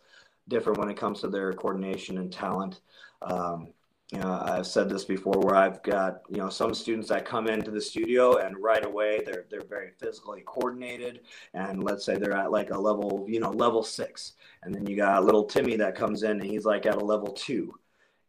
different 0.49 0.79
when 0.79 0.89
it 0.89 0.97
comes 0.97 1.21
to 1.21 1.29
their 1.29 1.53
coordination 1.53 2.19
and 2.19 2.33
talent. 2.33 2.81
Um, 3.21 3.69
you 4.13 4.19
know, 4.19 4.41
I've 4.45 4.67
said 4.67 4.89
this 4.89 5.05
before 5.05 5.41
where 5.41 5.57
I've 5.57 5.83
got, 5.83 6.21
you 6.29 6.37
know, 6.37 6.51
some 6.51 6.75
students 6.75 7.09
that 7.09 7.25
come 7.25 7.49
into 7.49 7.71
the 7.71 7.81
studio 7.81 8.37
and 8.37 8.57
right 8.59 8.85
away 8.85 9.23
they're 9.25 9.47
they're 9.51 9.65
very 9.65 9.91
physically 9.99 10.43
coordinated 10.45 11.21
and 11.55 11.83
let's 11.83 12.05
say 12.05 12.17
they're 12.17 12.37
at 12.37 12.53
like 12.53 12.71
a 12.71 12.79
level, 12.79 13.25
you 13.29 13.41
know, 13.41 13.51
level 13.51 13.83
6. 13.83 14.33
And 14.63 14.75
then 14.75 14.87
you 14.87 14.97
got 14.97 15.25
little 15.25 15.45
Timmy 15.45 15.77
that 15.77 15.97
comes 15.97 16.23
in 16.23 16.33
and 16.33 16.45
he's 16.45 16.65
like 16.65 16.87
at 16.87 16.97
a 16.97 17.05
level 17.05 17.33
2. 17.33 17.75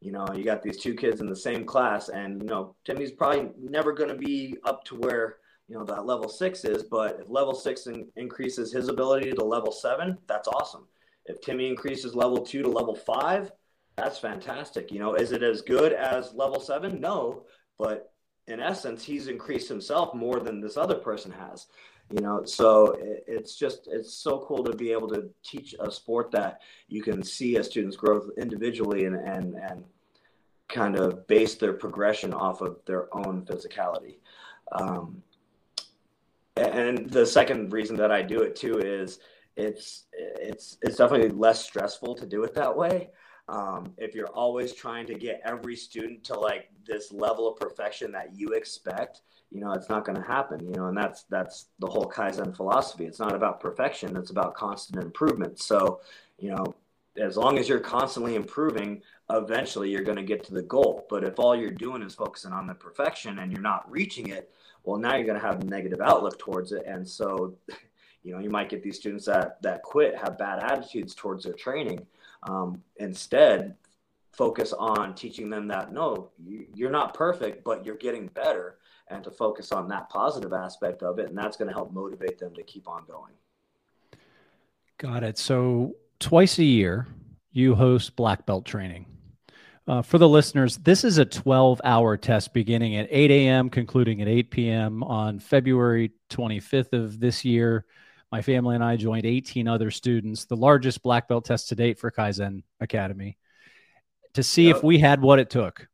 You 0.01 0.11
know, 0.11 0.27
you 0.33 0.43
got 0.43 0.63
these 0.63 0.77
two 0.77 0.93
kids 0.93 1.19
in 1.19 1.27
the 1.27 1.35
same 1.35 1.65
class 1.65 2.09
and 2.09 2.41
you 2.41 2.47
know, 2.47 2.75
Timmy's 2.85 3.11
probably 3.11 3.49
never 3.59 3.91
going 3.91 4.09
to 4.09 4.17
be 4.17 4.55
up 4.63 4.83
to 4.85 4.95
where 4.95 5.37
you 5.67 5.75
know 5.75 5.83
that 5.83 6.05
level 6.05 6.29
six 6.29 6.63
is 6.63 6.83
but 6.83 7.19
if 7.19 7.27
level 7.29 7.55
six 7.55 7.87
in- 7.87 8.07
increases 8.15 8.71
his 8.71 8.87
ability 8.87 9.31
to 9.31 9.43
level 9.43 9.71
seven 9.71 10.15
that's 10.27 10.47
awesome 10.47 10.85
if 11.25 11.41
timmy 11.41 11.67
increases 11.67 12.13
level 12.13 12.37
two 12.37 12.61
to 12.61 12.69
level 12.69 12.93
five 12.93 13.51
that's 13.97 14.19
fantastic. 14.19 14.91
You 14.91 14.99
know, 14.99 15.15
is 15.15 15.31
it 15.31 15.43
as 15.43 15.61
good 15.61 15.93
as 15.93 16.33
level 16.33 16.59
seven? 16.59 16.99
No, 16.99 17.45
but 17.77 18.11
in 18.47 18.59
essence, 18.59 19.03
he's 19.03 19.27
increased 19.27 19.69
himself 19.69 20.13
more 20.13 20.39
than 20.39 20.61
this 20.61 20.77
other 20.77 20.95
person 20.95 21.31
has. 21.31 21.67
You 22.13 22.21
know, 22.21 22.43
so 22.45 22.95
it's 22.99 23.55
just 23.55 23.87
it's 23.91 24.13
so 24.13 24.45
cool 24.47 24.63
to 24.63 24.75
be 24.75 24.91
able 24.91 25.07
to 25.09 25.29
teach 25.43 25.73
a 25.79 25.89
sport 25.89 26.29
that 26.31 26.61
you 26.87 27.01
can 27.01 27.23
see 27.23 27.55
a 27.55 27.63
student's 27.63 27.97
growth 27.97 28.29
individually 28.37 29.05
and 29.05 29.15
and 29.15 29.55
and 29.55 29.83
kind 30.67 30.97
of 30.97 31.25
base 31.27 31.55
their 31.55 31.73
progression 31.73 32.33
off 32.33 32.61
of 32.61 32.77
their 32.85 33.15
own 33.15 33.43
physicality. 33.45 34.17
Um, 34.71 35.23
and 36.57 37.09
the 37.09 37.25
second 37.25 37.73
reason 37.73 37.95
that 37.97 38.11
I 38.11 38.21
do 38.21 38.41
it 38.41 38.55
too 38.55 38.77
is 38.79 39.19
it's 39.57 40.05
it's 40.13 40.77
it's 40.81 40.97
definitely 40.97 41.29
less 41.29 41.63
stressful 41.63 42.15
to 42.15 42.25
do 42.25 42.43
it 42.43 42.53
that 42.53 42.75
way. 42.75 43.09
Um, 43.47 43.93
if 43.97 44.15
you're 44.15 44.29
always 44.29 44.73
trying 44.73 45.05
to 45.07 45.13
get 45.13 45.41
every 45.45 45.75
student 45.75 46.23
to 46.25 46.39
like 46.39 46.69
this 46.85 47.11
level 47.11 47.47
of 47.47 47.59
perfection 47.59 48.11
that 48.13 48.35
you 48.35 48.49
expect, 48.49 49.21
you 49.51 49.61
know, 49.61 49.71
it's 49.73 49.89
not 49.89 50.03
going 50.03 50.19
to 50.19 50.27
happen, 50.27 50.65
you 50.65 50.73
know, 50.73 50.87
and 50.87 50.97
that's, 50.97 51.23
that's 51.23 51.67
the 51.79 51.87
whole 51.87 52.05
Kaizen 52.05 52.55
philosophy. 52.55 53.05
It's 53.05 53.19
not 53.19 53.35
about 53.35 53.59
perfection. 53.59 54.17
It's 54.17 54.31
about 54.31 54.55
constant 54.55 55.03
improvement. 55.03 55.59
So, 55.59 56.01
you 56.39 56.49
know, 56.49 56.75
as 57.17 57.37
long 57.37 57.57
as 57.57 57.69
you're 57.69 57.79
constantly 57.79 58.35
improving, 58.35 59.01
eventually 59.29 59.89
you're 59.89 60.03
going 60.03 60.17
to 60.17 60.23
get 60.23 60.43
to 60.45 60.53
the 60.53 60.63
goal. 60.63 61.05
But 61.09 61.23
if 61.23 61.39
all 61.39 61.55
you're 61.55 61.71
doing 61.71 62.01
is 62.01 62.15
focusing 62.15 62.51
on 62.51 62.67
the 62.67 62.73
perfection 62.73 63.39
and 63.39 63.51
you're 63.51 63.61
not 63.61 63.89
reaching 63.89 64.29
it, 64.29 64.51
well, 64.83 64.97
now 64.97 65.15
you're 65.15 65.25
going 65.25 65.39
to 65.39 65.45
have 65.45 65.61
a 65.61 65.65
negative 65.65 66.01
outlook 66.01 66.37
towards 66.37 66.71
it. 66.71 66.83
And 66.85 67.07
so, 67.07 67.55
you 68.23 68.33
know, 68.33 68.39
you 68.39 68.49
might 68.49 68.69
get 68.69 68.83
these 68.83 68.97
students 68.97 69.25
that, 69.25 69.61
that 69.61 69.83
quit, 69.83 70.17
have 70.17 70.37
bad 70.37 70.63
attitudes 70.63 71.13
towards 71.13 71.43
their 71.43 71.53
training 71.53 72.05
um, 72.45 72.81
instead, 72.97 73.75
focus 74.31 74.73
on 74.73 75.15
teaching 75.15 75.49
them 75.49 75.67
that 75.67 75.91
no, 75.91 76.29
you're 76.73 76.91
not 76.91 77.13
perfect, 77.13 77.63
but 77.63 77.85
you're 77.85 77.95
getting 77.95 78.27
better, 78.27 78.77
and 79.09 79.23
to 79.23 79.31
focus 79.31 79.71
on 79.71 79.87
that 79.89 80.09
positive 80.09 80.53
aspect 80.53 81.03
of 81.03 81.19
it. 81.19 81.29
And 81.29 81.37
that's 81.37 81.57
going 81.57 81.67
to 81.67 81.73
help 81.73 81.93
motivate 81.93 82.39
them 82.39 82.53
to 82.55 82.63
keep 82.63 82.87
on 82.87 83.03
going. 83.07 83.33
Got 84.97 85.23
it. 85.23 85.37
So, 85.37 85.95
twice 86.19 86.57
a 86.59 86.63
year, 86.63 87.07
you 87.51 87.75
host 87.75 88.15
black 88.15 88.45
belt 88.45 88.65
training. 88.65 89.05
Uh, 89.87 90.01
for 90.01 90.17
the 90.17 90.27
listeners, 90.27 90.77
this 90.77 91.03
is 91.03 91.19
a 91.19 91.25
12 91.25 91.79
hour 91.83 92.17
test 92.17 92.53
beginning 92.53 92.95
at 92.95 93.07
8 93.11 93.29
a.m., 93.29 93.69
concluding 93.69 94.21
at 94.21 94.27
8 94.27 94.49
p.m. 94.49 95.03
on 95.03 95.37
February 95.39 96.11
25th 96.31 96.93
of 96.93 97.19
this 97.19 97.45
year. 97.45 97.85
My 98.35 98.41
family 98.41 98.75
and 98.75 98.83
I 98.83 98.97
joined 98.97 99.25
18 99.25 99.65
other 99.65 99.89
students, 99.89 100.43
the 100.43 100.57
largest 100.57 101.01
black 101.01 101.29
belt 101.29 101.45
test 101.45 101.69
to 101.69 101.75
date 101.75 101.99
for 101.99 102.11
Kaizen 102.11 102.63
Academy, 102.81 103.37
to 104.33 104.43
see 104.43 104.67
yep. 104.67 104.75
if 104.75 104.83
we 104.83 104.99
had 104.99 105.21
what 105.21 105.39
it 105.39 105.49
took. 105.49 105.87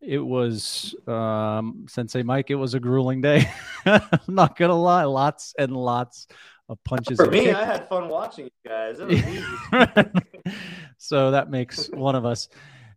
It 0.00 0.20
was 0.20 0.94
um, 1.08 1.86
Sensei 1.88 2.22
Mike. 2.22 2.48
It 2.48 2.54
was 2.54 2.74
a 2.74 2.78
grueling 2.78 3.22
day. 3.22 3.50
I'm 3.84 4.20
not 4.28 4.56
gonna 4.56 4.80
lie, 4.80 5.02
lots 5.02 5.52
and 5.58 5.76
lots 5.76 6.28
of 6.68 6.78
punches. 6.84 7.16
For 7.16 7.26
me, 7.26 7.46
kicks. 7.46 7.58
I 7.58 7.64
had 7.64 7.88
fun 7.88 8.08
watching 8.08 8.44
you 8.44 8.70
guys. 8.70 8.98
so 10.98 11.32
that 11.32 11.50
makes 11.50 11.88
one 11.88 12.14
of 12.14 12.24
us. 12.24 12.48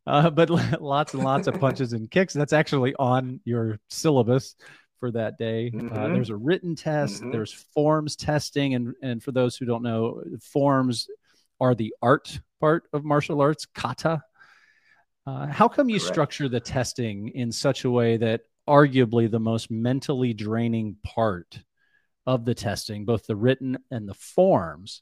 Uh, 0.06 0.30
but 0.30 0.52
lots 0.80 1.16
and 1.16 1.24
lots 1.24 1.48
of 1.48 1.60
punches 1.60 1.94
and 1.94 2.12
kicks. 2.12 2.36
That's 2.36 2.54
actually 2.54 2.94
on 3.00 3.40
your 3.44 3.80
syllabus 3.90 4.56
for 5.04 5.12
that 5.12 5.38
day. 5.38 5.68
Uh, 5.68 5.78
mm-hmm. 5.78 5.98
Uh, 5.98 6.08
there's 6.08 6.30
a 6.30 6.36
written 6.38 6.78
test, 6.78 7.16
mm-hmm. 7.16 7.32
there's 7.32 7.52
forms 7.52 8.16
testing, 8.16 8.74
and 8.74 8.94
and 9.02 9.22
for 9.22 9.34
those 9.34 9.58
who 9.58 9.66
don't 9.66 9.84
know, 9.84 10.24
forms 10.42 11.10
are 11.60 11.76
the 11.76 11.94
art 12.02 12.40
part 12.62 12.88
of 12.94 13.04
martial 13.04 13.42
arts, 13.42 13.66
kata. 13.66 14.24
Uh, 15.28 15.48
how 15.48 15.68
come 15.68 15.90
you 15.90 16.00
Correct. 16.00 16.14
structure 16.14 16.48
the 16.48 16.62
testing 16.62 17.28
in 17.36 17.52
such 17.52 17.84
a 17.84 17.92
way 17.92 18.16
that 18.16 18.44
arguably 18.66 19.30
the 19.30 19.42
most 19.42 19.70
mentally 19.70 20.34
draining 20.34 20.96
part 21.04 21.62
of 22.26 22.46
the 22.46 22.56
testing, 22.56 23.04
both 23.04 23.28
the 23.28 23.36
written 23.36 23.78
and 23.92 24.08
the 24.08 24.14
forms, 24.14 25.02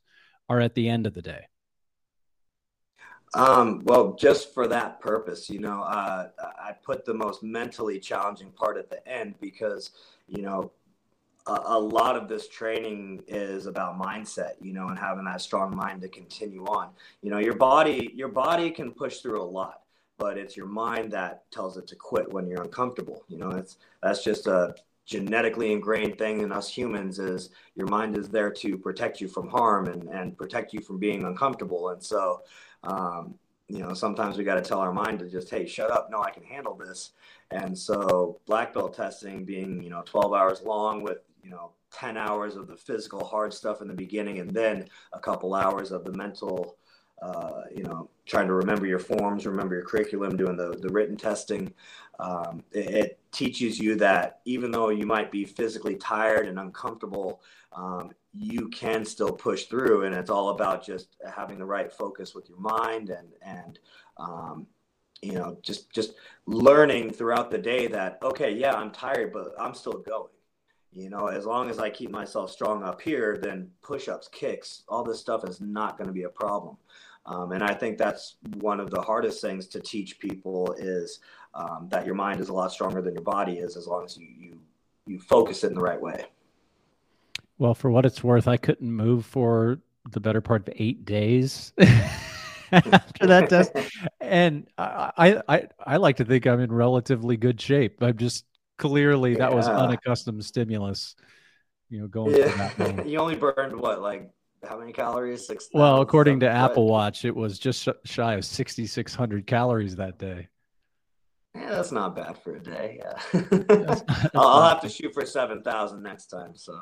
are 0.50 0.60
at 0.60 0.74
the 0.74 0.90
end 0.90 1.06
of 1.06 1.14
the 1.14 1.22
day? 1.22 1.46
Um, 3.34 3.82
well, 3.86 4.14
just 4.14 4.54
for 4.54 4.68
that 4.68 5.00
purpose, 5.00 5.50
you 5.50 5.60
know, 5.60 5.82
uh, 5.84 6.28
I 6.60 6.74
put 6.74 7.06
the 7.06 7.14
most 7.14 7.44
mentally 7.44 7.98
challenging 7.98 8.52
part 8.52 8.78
at 8.78 8.90
the 8.90 9.08
end 9.08 9.36
because, 9.40 9.92
you 10.28 10.42
know, 10.42 10.72
a, 11.48 11.60
a, 11.68 11.80
lot 11.80 12.18
of 12.18 12.28
this 12.28 12.50
training 12.50 13.24
is 13.28 13.68
about 13.68 13.98
mindset, 13.98 14.54
you 14.60 14.74
know, 14.74 14.90
and 14.90 15.00
having 15.00 15.24
that 15.26 15.42
strong 15.42 15.74
mind 15.74 16.02
to 16.02 16.10
continue 16.10 16.66
on. 16.66 16.90
You 17.22 17.32
know, 17.32 17.38
your 17.38 17.56
body, 17.56 18.12
your 18.14 18.28
body 18.28 18.70
can 18.70 18.92
push 18.92 19.20
through 19.20 19.42
a 19.42 19.44
lot, 19.44 19.84
but 20.18 20.38
it's 20.38 20.58
your 20.58 20.68
mind 20.68 21.12
that 21.14 21.50
tells 21.52 21.78
it 21.78 21.88
to 21.88 21.96
quit 21.96 22.32
when 22.34 22.48
you're 22.48 22.64
uncomfortable. 22.64 23.24
You 23.30 23.38
know, 23.38 23.52
it's 23.52 23.78
that's 24.04 24.26
just 24.26 24.48
a 24.48 24.76
genetically 25.06 25.72
ingrained 25.72 26.18
thing 26.18 26.42
in 26.42 26.52
us 26.52 26.70
humans 26.70 27.20
is 27.20 27.50
your 27.76 27.88
mind 27.88 28.18
is 28.18 28.30
there 28.30 28.52
to 28.52 28.78
protect 28.78 29.20
you 29.20 29.28
from 29.28 29.50
harm 29.50 29.88
and, 29.88 30.04
and 30.10 30.38
protect 30.38 30.74
you 30.74 30.80
from 30.80 31.00
being 31.00 31.24
uncomfortable. 31.24 31.90
And 31.90 32.02
so, 32.02 32.44
um, 32.84 33.36
you 33.68 33.80
know, 33.80 33.94
sometimes 33.94 34.38
we 34.38 34.44
got 34.44 34.56
to 34.56 34.62
tell 34.62 34.80
our 34.80 34.94
mind 34.94 35.20
to 35.20 35.30
just, 35.30 35.50
hey, 35.50 35.66
shut 35.66 35.92
up. 35.92 36.10
No, 36.12 36.22
I 36.22 36.32
can 36.32 36.44
handle 36.44 36.76
this. 36.76 37.12
And 37.52 37.78
so, 37.78 38.40
black 38.46 38.74
belt 38.74 38.96
testing 38.96 39.46
being, 39.46 39.82
you 39.82 39.90
know, 39.90 40.02
12 40.06 40.34
hours 40.34 40.62
long 40.62 41.02
with, 41.02 41.20
you 41.44 41.50
know, 41.50 41.72
10 41.94 42.18
hours 42.18 42.56
of 42.56 42.68
the 42.68 42.76
physical 42.76 43.24
hard 43.24 43.54
stuff 43.54 43.82
in 43.82 43.88
the 43.88 43.94
beginning 43.94 44.40
and 44.40 44.52
then 44.52 44.88
a 45.14 45.20
couple 45.20 45.54
hours 45.54 45.92
of 45.92 46.04
the 46.04 46.12
mental 46.14 46.78
uh, 47.22 47.62
you 47.76 47.84
know, 47.84 48.10
trying 48.26 48.48
to 48.48 48.54
remember 48.54 48.86
your 48.86 49.00
forms, 49.00 49.46
remember 49.46 49.76
your 49.76 49.86
curriculum, 49.86 50.36
doing 50.36 50.58
the, 50.58 50.76
the 50.82 50.90
written 50.90 51.16
testing. 51.16 51.72
Um, 52.20 52.64
it, 52.72 52.90
it, 52.90 53.20
teaches 53.32 53.80
you 53.80 53.96
that 53.96 54.42
even 54.46 54.72
though 54.72 54.90
you 54.90 55.06
might 55.06 55.32
be 55.32 55.46
physically 55.46 55.96
tired 55.96 56.48
and 56.48 56.60
uncomfortable, 56.60 57.42
um, 57.74 58.12
you 58.34 58.70
can 58.70 59.06
still 59.06 59.32
push 59.32 59.66
through. 59.66 60.04
And 60.04 60.16
it's 60.16 60.30
all 60.30 60.50
about 60.50 60.86
just 60.86 61.18
having 61.34 61.58
the 61.58 61.66
right 61.66 61.92
focus 61.92 62.36
with 62.36 62.50
your 62.50 62.60
mind 62.60 63.10
and, 63.10 63.30
and, 63.42 63.80
um, 64.18 64.68
you 65.22 65.34
know, 65.34 65.58
just, 65.62 65.92
just 65.92 66.14
learning 66.48 67.12
throughout 67.12 67.52
the 67.52 67.58
day 67.58 67.88
that, 67.88 68.18
okay, 68.24 68.52
yeah, 68.52 68.74
I'm 68.74 68.92
tired, 68.92 69.32
but 69.32 69.54
I'm 69.60 69.74
still 69.74 70.00
going 70.00 70.30
you 70.94 71.10
know, 71.10 71.28
as 71.28 71.46
long 71.46 71.70
as 71.70 71.80
I 71.80 71.90
keep 71.90 72.12
myself 72.12 72.52
strong 72.52 72.84
up 72.84 73.02
here, 73.02 73.38
then 73.42 73.70
push 73.82 74.10
ups, 74.10 74.28
kicks, 74.28 74.84
all 74.90 75.04
this 75.04 75.20
stuff 75.20 75.48
is 75.48 75.62
not 75.62 75.98
going 75.98 76.08
to 76.08 76.14
be 76.14 76.24
a 76.24 76.30
problem. 76.30 76.78
Um, 77.26 77.52
and 77.52 77.64
I 77.64 77.74
think 77.74 77.98
that's 77.98 78.38
one 78.58 78.80
of 78.80 78.90
the 78.90 79.02
hardest 79.02 79.42
things 79.42 79.68
to 79.68 79.80
teach 79.80 80.20
people 80.20 80.74
is 80.78 81.20
um, 81.54 81.88
that 81.90 82.06
your 82.06 82.16
mind 82.16 82.40
is 82.40 82.50
a 82.50 82.54
lot 82.54 82.72
stronger 82.72 83.02
than 83.02 83.14
your 83.14 83.24
body 83.24 83.60
is 83.60 83.78
as 83.78 83.88
long 83.88 84.06
as 84.06 84.18
you, 84.18 84.28
you, 84.38 84.60
you 85.06 85.20
focus 85.20 85.64
it 85.64 85.68
in 85.68 85.76
the 85.76 85.82
right 85.82 86.02
way. 86.02 86.26
Well, 87.58 87.76
for 87.76 87.92
what 87.92 88.06
it's 88.06 88.24
worth, 88.24 88.48
I 88.48 88.58
couldn't 88.58 88.92
move 88.92 89.26
for 89.26 89.80
the 90.10 90.20
better 90.20 90.42
part 90.42 90.68
of 90.68 90.74
eight 90.78 91.06
days 91.06 91.74
after 92.72 93.28
that 93.28 93.50
test. 93.50 93.72
And 94.20 94.68
I, 94.78 95.42
I, 95.50 95.68
I 95.86 95.98
like 95.98 96.16
to 96.18 96.26
think 96.26 96.48
I'm 96.48 96.62
in 96.62 96.72
relatively 96.72 97.36
good 97.36 97.60
shape. 97.60 98.02
I'm 98.02 98.18
just 98.18 98.46
clearly 98.78 99.36
that 99.36 99.52
yeah. 99.52 99.56
was 99.56 99.68
unaccustomed 99.68 100.46
stimulus, 100.46 101.16
you 101.90 102.00
know, 102.00 102.08
going 102.08 102.38
yeah. 102.38 103.04
you 103.06 103.20
only 103.20 103.36
burned 103.36 103.78
what, 103.78 104.02
like 104.02 104.32
how 104.68 104.78
many 104.78 104.92
calories? 104.92 105.48
Six. 105.48 105.70
Well, 105.74 106.02
according 106.02 106.40
to 106.42 106.50
Apple 106.50 106.88
Watch, 106.88 107.26
it 107.26 107.36
was 107.36 107.58
just 107.58 107.88
shy 108.04 108.34
of 108.36 108.46
6,600 108.46 109.48
calories 109.48 109.96
that 109.96 110.18
day. 110.18 110.48
Yeah, 111.56 111.72
that's 111.72 111.92
not 111.92 112.16
bad 112.16 112.38
for 112.38 112.56
a 112.56 112.60
day. 112.60 113.02
Yeah, 113.04 113.42
that's, 113.52 114.02
that's 114.02 114.36
I'll, 114.36 114.48
I'll 114.48 114.70
have 114.70 114.82
to 114.82 114.90
shoot 114.90 115.14
for 115.14 115.26
seven 115.26 115.62
thousand 115.62 116.02
next 116.02 116.28
time. 116.28 116.56
So, 116.56 116.80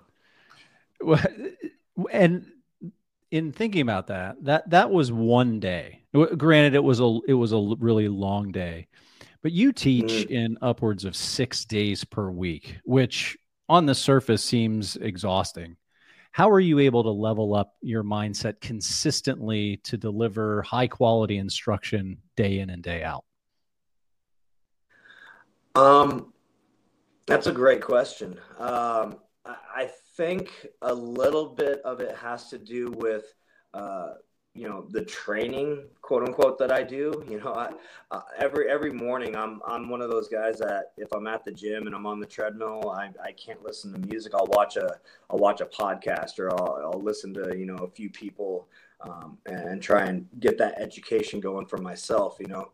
well, 1.02 1.20
and 2.12 2.46
in 3.32 3.52
thinking 3.52 3.82
about 3.82 4.08
that, 4.08 4.44
that 4.44 4.70
that 4.70 4.92
was 4.92 5.12
one 5.12 5.60
day. 5.60 6.04
Granted, 6.14 6.76
it 6.76 6.84
was 6.84 7.00
a 7.00 7.20
it 7.28 7.34
was 7.34 7.52
a 7.52 7.76
really 7.80 8.08
long 8.10 8.52
day, 8.52 8.88
but 9.42 9.52
you 9.52 9.74
teach 9.74 10.28
mm. 10.28 10.30
in 10.30 10.58
upwards 10.62 11.04
of 11.04 11.16
six 11.16 11.66
days 11.66 12.04
per 12.04 12.30
week, 12.30 12.78
which 12.84 13.38
on 13.68 13.88
the 13.88 13.96
surface 13.96 14.44
seems 14.44 14.98
exhausting 14.98 15.78
how 16.32 16.50
are 16.50 16.60
you 16.60 16.80
able 16.80 17.04
to 17.04 17.10
level 17.10 17.56
up 17.56 17.74
your 17.82 18.04
mindset 18.04 18.62
consistently 18.62 19.78
to 19.84 19.98
deliver 19.98 20.62
high 20.62 20.88
quality 20.88 21.38
instruction 21.38 22.18
day 22.36 22.60
in 22.60 22.70
and 22.70 22.84
day 22.84 23.04
out? 23.04 23.26
Um, 25.76 26.34
that's 27.26 27.48
a 27.48 27.52
great 27.52 27.82
question. 27.82 28.40
Um, 28.58 29.18
I 29.46 29.90
think 30.18 30.68
a 30.82 30.94
little 30.94 31.56
bit 31.56 31.82
of 31.82 32.00
it 32.00 32.16
has 32.18 32.50
to 32.50 32.58
do 32.58 32.92
with 32.92 33.26
uh, 33.74 34.14
you 34.56 34.68
know 34.68 34.86
the 34.90 35.04
training 35.06 35.84
quote 36.02 36.24
unquote 36.24 36.58
that 36.58 36.72
i 36.72 36.82
do 36.82 37.24
you 37.30 37.40
know 37.40 37.54
I, 37.54 37.70
uh, 38.12 38.22
every 38.40 38.70
every 38.70 38.92
morning 38.92 39.36
i'm 39.36 39.62
i'm 39.66 39.90
one 39.90 40.02
of 40.02 40.10
those 40.10 40.28
guys 40.28 40.58
that 40.60 40.92
if 40.98 41.12
i'm 41.14 41.28
at 41.28 41.46
the 41.46 41.52
gym 41.52 41.86
and 41.86 41.96
i'm 41.96 42.06
on 42.08 42.20
the 42.20 42.26
treadmill 42.26 42.90
i, 42.98 43.10
I 43.24 43.32
can't 43.34 43.64
listen 43.64 43.94
to 43.94 44.00
music. 44.00 44.34
I'll 44.34 44.48
watch 44.48 44.76
a 44.76 44.98
i'll 45.30 45.38
watch 45.38 45.62
a 45.62 45.66
podcast 45.66 46.40
or 46.40 46.52
i'll, 46.52 46.92
I'll 46.94 47.02
listen 47.02 47.34
to 47.36 47.56
you 47.58 47.66
know 47.66 47.76
a 47.76 47.90
few 47.90 48.10
people 48.10 48.68
um, 49.02 49.38
and 49.46 49.82
try 49.82 50.06
and 50.06 50.28
get 50.40 50.58
that 50.58 50.80
education 50.80 51.40
going 51.40 51.66
for 51.66 51.78
myself 51.78 52.38
you 52.40 52.48
know 52.48 52.72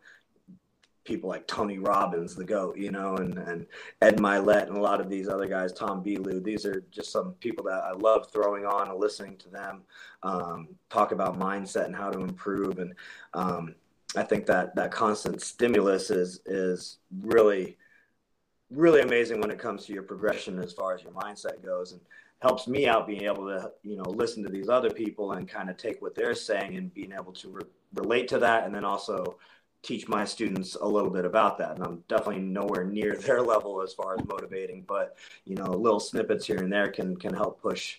people 1.06 1.30
like 1.30 1.46
Tony 1.46 1.78
Robbins, 1.78 2.34
the 2.34 2.44
GOAT, 2.44 2.76
you 2.76 2.90
know, 2.90 3.16
and, 3.16 3.38
and 3.38 3.66
Ed 4.02 4.18
Mylett 4.18 4.66
and 4.66 4.76
a 4.76 4.80
lot 4.80 5.00
of 5.00 5.08
these 5.08 5.28
other 5.28 5.46
guys, 5.46 5.72
Tom 5.72 6.02
Bilyeu. 6.04 6.42
These 6.42 6.66
are 6.66 6.84
just 6.90 7.10
some 7.10 7.32
people 7.40 7.64
that 7.64 7.84
I 7.84 7.92
love 7.92 8.30
throwing 8.30 8.66
on 8.66 8.90
and 8.90 8.98
listening 8.98 9.36
to 9.38 9.48
them 9.48 9.82
um, 10.22 10.68
talk 10.90 11.12
about 11.12 11.38
mindset 11.38 11.86
and 11.86 11.96
how 11.96 12.10
to 12.10 12.20
improve. 12.20 12.78
And 12.78 12.94
um, 13.34 13.74
I 14.16 14.22
think 14.22 14.46
that 14.46 14.74
that 14.76 14.90
constant 14.90 15.40
stimulus 15.42 16.10
is 16.10 16.40
is 16.46 16.98
really 17.22 17.76
really 18.70 19.00
amazing 19.00 19.40
when 19.40 19.50
it 19.50 19.58
comes 19.58 19.86
to 19.86 19.92
your 19.92 20.02
progression 20.02 20.58
as 20.58 20.72
far 20.72 20.92
as 20.92 21.02
your 21.02 21.12
mindset 21.12 21.64
goes 21.64 21.92
and 21.92 22.00
helps 22.40 22.66
me 22.66 22.86
out 22.86 23.06
being 23.06 23.22
able 23.22 23.46
to 23.46 23.70
you 23.82 23.96
know 23.96 24.04
listen 24.04 24.42
to 24.42 24.48
these 24.48 24.68
other 24.68 24.90
people 24.90 25.32
and 25.32 25.48
kind 25.48 25.70
of 25.70 25.76
take 25.76 26.02
what 26.02 26.14
they're 26.14 26.34
saying 26.34 26.76
and 26.76 26.92
being 26.92 27.12
able 27.12 27.32
to 27.32 27.48
re- 27.50 27.62
relate 27.94 28.28
to 28.28 28.38
that 28.38 28.64
and 28.64 28.74
then 28.74 28.84
also 28.84 29.38
teach 29.86 30.08
my 30.08 30.24
students 30.24 30.74
a 30.74 30.86
little 30.86 31.10
bit 31.10 31.24
about 31.24 31.58
that. 31.58 31.76
And 31.76 31.84
I'm 31.84 32.02
definitely 32.08 32.42
nowhere 32.42 32.84
near 32.84 33.16
their 33.20 33.42
level 33.42 33.82
as 33.82 33.92
far 33.94 34.14
as 34.14 34.26
motivating, 34.26 34.84
but 34.86 35.16
you 35.44 35.54
know, 35.54 35.66
little 35.66 36.00
snippets 36.00 36.46
here 36.46 36.58
and 36.58 36.72
there 36.72 36.88
can 36.88 37.16
can 37.16 37.34
help 37.34 37.60
push 37.62 37.98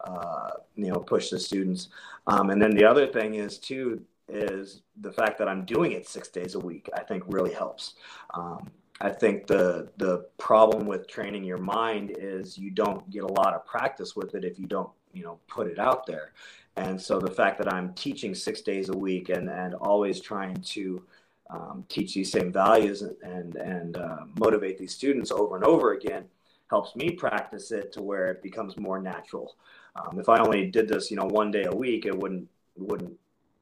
uh, 0.00 0.50
you 0.74 0.88
know 0.90 1.00
push 1.00 1.30
the 1.30 1.38
students. 1.38 1.88
Um, 2.26 2.50
and 2.50 2.60
then 2.60 2.70
the 2.70 2.84
other 2.84 3.06
thing 3.06 3.34
is 3.34 3.58
too 3.58 4.02
is 4.28 4.82
the 5.00 5.12
fact 5.12 5.38
that 5.38 5.48
I'm 5.48 5.64
doing 5.64 5.92
it 5.92 6.08
six 6.08 6.28
days 6.28 6.54
a 6.54 6.58
week. 6.58 6.88
I 6.94 7.00
think 7.02 7.22
really 7.26 7.52
helps. 7.52 7.94
Um, 8.34 8.70
I 9.00 9.10
think 9.10 9.46
the 9.46 9.90
the 9.98 10.26
problem 10.38 10.86
with 10.86 11.06
training 11.06 11.44
your 11.44 11.58
mind 11.58 12.14
is 12.18 12.56
you 12.56 12.70
don't 12.70 13.08
get 13.10 13.24
a 13.24 13.32
lot 13.32 13.54
of 13.54 13.64
practice 13.66 14.16
with 14.16 14.34
it 14.34 14.44
if 14.44 14.58
you 14.58 14.66
don't 14.66 14.90
you 15.12 15.22
know 15.22 15.38
put 15.48 15.66
it 15.66 15.78
out 15.78 16.06
there. 16.06 16.32
And 16.76 17.00
so 17.00 17.18
the 17.18 17.30
fact 17.30 17.56
that 17.58 17.72
I'm 17.72 17.94
teaching 17.94 18.34
six 18.34 18.60
days 18.60 18.88
a 18.88 18.96
week 18.96 19.28
and 19.28 19.48
and 19.48 19.74
always 19.74 20.20
trying 20.20 20.56
to 20.56 21.02
um, 21.50 21.84
teach 21.88 22.14
these 22.14 22.30
same 22.30 22.52
values 22.52 23.02
and 23.02 23.16
and, 23.22 23.56
and 23.56 23.96
uh, 23.96 24.24
motivate 24.38 24.78
these 24.78 24.94
students 24.94 25.30
over 25.30 25.56
and 25.56 25.64
over 25.64 25.92
again 25.92 26.24
helps 26.68 26.96
me 26.96 27.10
practice 27.10 27.70
it 27.70 27.92
to 27.92 28.02
where 28.02 28.26
it 28.26 28.42
becomes 28.42 28.76
more 28.76 29.00
natural. 29.00 29.56
Um, 29.94 30.18
if 30.18 30.28
I 30.28 30.38
only 30.38 30.66
did 30.66 30.88
this, 30.88 31.10
you 31.10 31.16
know, 31.16 31.26
one 31.26 31.50
day 31.50 31.64
a 31.64 31.74
week, 31.74 32.06
it 32.06 32.16
wouldn't 32.16 32.48
it 32.76 32.82
wouldn't 32.82 33.12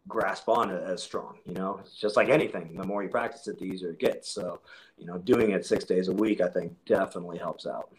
grasp 0.08 0.48
on 0.48 0.70
as 0.70 1.02
strong. 1.02 1.38
You 1.46 1.54
know, 1.54 1.80
it's 1.80 1.94
just 1.94 2.16
like 2.16 2.28
anything. 2.28 2.76
The 2.76 2.84
more 2.84 3.02
you 3.02 3.08
practice 3.08 3.46
it, 3.48 3.58
the 3.58 3.64
easier 3.64 3.90
it 3.90 3.98
gets. 3.98 4.30
So, 4.30 4.60
you 4.98 5.06
know, 5.06 5.18
doing 5.18 5.50
it 5.52 5.64
six 5.64 5.84
days 5.84 6.08
a 6.08 6.12
week, 6.12 6.40
I 6.40 6.48
think 6.48 6.72
definitely 6.84 7.38
helps 7.38 7.66
out. 7.66 7.90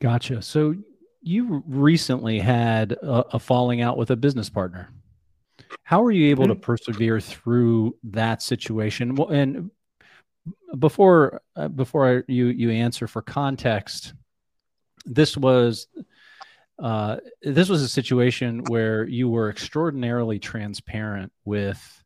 Gotcha. 0.00 0.40
So 0.40 0.76
you 1.20 1.62
recently 1.66 2.38
had 2.38 2.92
a, 2.92 3.34
a 3.34 3.38
falling 3.38 3.82
out 3.82 3.98
with 3.98 4.10
a 4.10 4.16
business 4.16 4.48
partner. 4.48 4.90
How 5.82 6.02
were 6.02 6.10
you 6.10 6.30
able 6.30 6.44
mm-hmm. 6.44 6.54
to 6.54 6.60
persevere 6.60 7.20
through 7.20 7.96
that 8.04 8.42
situation? 8.42 9.14
Well, 9.14 9.28
and 9.28 9.70
before 10.78 11.42
uh, 11.56 11.68
before 11.68 12.18
I, 12.18 12.22
you 12.28 12.46
you 12.46 12.70
answer 12.70 13.06
for 13.06 13.22
context, 13.22 14.14
this 15.04 15.36
was 15.36 15.88
uh, 16.78 17.16
this 17.42 17.68
was 17.68 17.82
a 17.82 17.88
situation 17.88 18.64
where 18.64 19.06
you 19.06 19.28
were 19.28 19.50
extraordinarily 19.50 20.38
transparent 20.38 21.32
with 21.44 22.04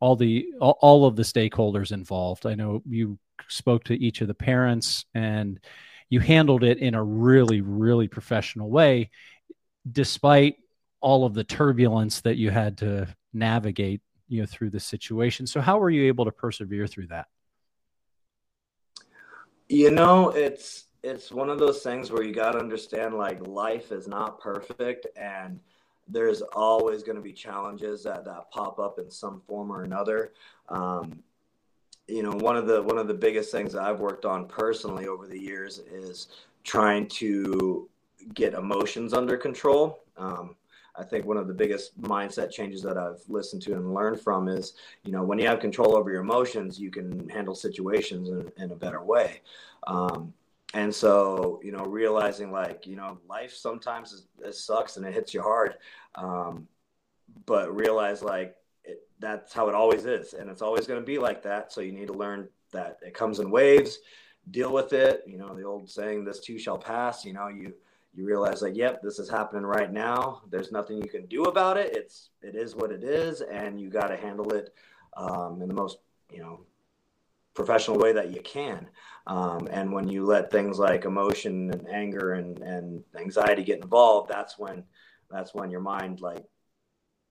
all 0.00 0.16
the 0.16 0.46
all, 0.60 0.78
all 0.80 1.06
of 1.06 1.16
the 1.16 1.22
stakeholders 1.22 1.92
involved. 1.92 2.46
I 2.46 2.54
know 2.54 2.82
you 2.88 3.18
spoke 3.48 3.84
to 3.84 3.94
each 3.94 4.20
of 4.20 4.28
the 4.28 4.34
parents 4.34 5.04
and 5.14 5.60
you 6.08 6.20
handled 6.20 6.62
it 6.62 6.78
in 6.78 6.94
a 6.94 7.02
really 7.02 7.60
really 7.60 8.08
professional 8.08 8.70
way 8.70 9.10
despite 9.90 10.56
all 11.04 11.26
of 11.26 11.34
the 11.34 11.44
turbulence 11.44 12.22
that 12.22 12.38
you 12.38 12.50
had 12.50 12.78
to 12.78 13.06
navigate 13.34 14.00
you 14.26 14.40
know 14.40 14.46
through 14.46 14.70
the 14.70 14.80
situation 14.80 15.46
so 15.46 15.60
how 15.60 15.76
were 15.76 15.90
you 15.90 16.06
able 16.06 16.24
to 16.24 16.32
persevere 16.32 16.86
through 16.86 17.06
that 17.06 17.26
you 19.68 19.90
know 19.90 20.30
it's 20.30 20.86
it's 21.02 21.30
one 21.30 21.50
of 21.50 21.58
those 21.58 21.82
things 21.82 22.10
where 22.10 22.22
you 22.22 22.32
got 22.32 22.52
to 22.52 22.58
understand 22.58 23.12
like 23.12 23.46
life 23.46 23.92
is 23.92 24.08
not 24.08 24.40
perfect 24.40 25.06
and 25.14 25.60
there's 26.08 26.40
always 26.54 27.02
going 27.02 27.16
to 27.16 27.22
be 27.22 27.32
challenges 27.32 28.02
that, 28.04 28.24
that 28.24 28.50
pop 28.50 28.78
up 28.78 28.98
in 28.98 29.10
some 29.10 29.42
form 29.46 29.70
or 29.70 29.82
another. 29.82 30.32
Um, 30.68 31.22
you 32.06 32.22
know, 32.22 32.32
one 32.32 32.56
of 32.56 32.66
the 32.66 32.82
one 32.82 32.98
of 32.98 33.08
the 33.08 33.14
biggest 33.14 33.50
things 33.50 33.72
that 33.72 33.82
I've 33.82 34.00
worked 34.00 34.26
on 34.26 34.46
personally 34.46 35.06
over 35.06 35.26
the 35.26 35.38
years 35.38 35.78
is 35.78 36.28
trying 36.62 37.08
to 37.08 37.88
get 38.34 38.52
emotions 38.52 39.14
under 39.14 39.38
control. 39.38 40.00
Um, 40.18 40.56
I 40.96 41.02
think 41.02 41.24
one 41.24 41.36
of 41.36 41.48
the 41.48 41.54
biggest 41.54 42.00
mindset 42.00 42.50
changes 42.50 42.82
that 42.82 42.96
I've 42.96 43.20
listened 43.28 43.62
to 43.62 43.72
and 43.72 43.94
learned 43.94 44.20
from 44.20 44.48
is, 44.48 44.74
you 45.02 45.12
know, 45.12 45.24
when 45.24 45.38
you 45.38 45.46
have 45.46 45.58
control 45.58 45.96
over 45.96 46.10
your 46.10 46.20
emotions, 46.20 46.78
you 46.78 46.90
can 46.90 47.28
handle 47.28 47.54
situations 47.54 48.28
in, 48.28 48.50
in 48.62 48.70
a 48.70 48.76
better 48.76 49.02
way. 49.02 49.40
Um, 49.86 50.32
and 50.72 50.94
so, 50.94 51.60
you 51.62 51.72
know, 51.72 51.84
realizing 51.84 52.50
like, 52.50 52.86
you 52.86 52.96
know, 52.96 53.18
life 53.28 53.52
sometimes 53.54 54.12
is, 54.12 54.26
it 54.44 54.54
sucks 54.54 54.96
and 54.96 55.06
it 55.06 55.14
hits 55.14 55.34
you 55.34 55.42
hard. 55.42 55.74
Um, 56.14 56.68
but 57.46 57.74
realize 57.74 58.22
like 58.22 58.56
it, 58.84 59.06
that's 59.18 59.52
how 59.52 59.68
it 59.68 59.74
always 59.74 60.06
is. 60.06 60.34
And 60.34 60.48
it's 60.50 60.62
always 60.62 60.86
going 60.86 61.00
to 61.00 61.06
be 61.06 61.18
like 61.18 61.42
that. 61.42 61.72
So 61.72 61.80
you 61.80 61.92
need 61.92 62.08
to 62.08 62.12
learn 62.12 62.48
that 62.72 62.98
it 63.02 63.14
comes 63.14 63.38
in 63.40 63.50
waves, 63.50 63.98
deal 64.50 64.72
with 64.72 64.92
it. 64.92 65.22
You 65.26 65.38
know, 65.38 65.54
the 65.54 65.64
old 65.64 65.88
saying, 65.88 66.24
this 66.24 66.40
too 66.40 66.58
shall 66.58 66.78
pass, 66.78 67.24
you 67.24 67.32
know, 67.32 67.48
you, 67.48 67.72
you 68.14 68.24
realize 68.24 68.62
like 68.62 68.76
yep 68.76 69.02
this 69.02 69.18
is 69.18 69.28
happening 69.28 69.64
right 69.64 69.92
now. 69.92 70.42
There's 70.50 70.72
nothing 70.72 70.98
you 70.98 71.08
can 71.08 71.26
do 71.26 71.44
about 71.44 71.76
it. 71.76 71.96
It's 71.96 72.30
it 72.42 72.54
is 72.54 72.76
what 72.76 72.92
it 72.92 73.02
is 73.02 73.40
and 73.40 73.80
you 73.80 73.90
got 73.90 74.08
to 74.08 74.16
handle 74.16 74.52
it 74.52 74.72
um, 75.16 75.60
in 75.62 75.68
the 75.68 75.74
most 75.74 75.98
you 76.32 76.40
know 76.40 76.60
professional 77.54 77.98
way 77.98 78.12
that 78.12 78.32
you 78.32 78.40
can. 78.42 78.86
Um, 79.26 79.68
and 79.70 79.92
when 79.92 80.08
you 80.08 80.24
let 80.24 80.50
things 80.50 80.78
like 80.78 81.04
emotion 81.04 81.70
and 81.70 81.88
anger 81.88 82.34
and, 82.34 82.58
and 82.58 83.02
anxiety 83.18 83.62
get 83.64 83.82
involved 83.82 84.30
that's 84.30 84.58
when 84.58 84.84
that's 85.30 85.54
when 85.54 85.70
your 85.70 85.80
mind 85.80 86.20
like 86.20 86.44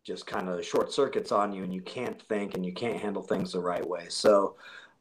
just 0.04 0.28
kind 0.28 0.50
of 0.50 0.66
short 0.66 0.92
circuits 0.92 1.32
on 1.32 1.54
you 1.54 1.64
and 1.64 1.74
you 1.74 1.82
can't 1.82 2.22
think 2.24 2.56
and 2.56 2.66
you 2.66 2.74
can't 2.74 3.00
handle 3.00 3.22
things 3.22 3.54
the 3.54 3.60
right 3.60 3.88
way. 3.88 4.06
So 4.10 4.58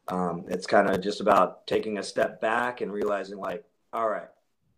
um, 0.07 0.45
it's 0.47 0.65
kind 0.65 0.89
of 0.89 1.01
just 1.01 1.19
about 1.19 1.67
taking 1.67 1.97
a 1.97 2.03
step 2.03 2.39
back 2.39 2.81
and 2.81 2.91
realizing 2.91 3.37
like 3.37 3.65
all 3.91 4.09
right 4.09 4.27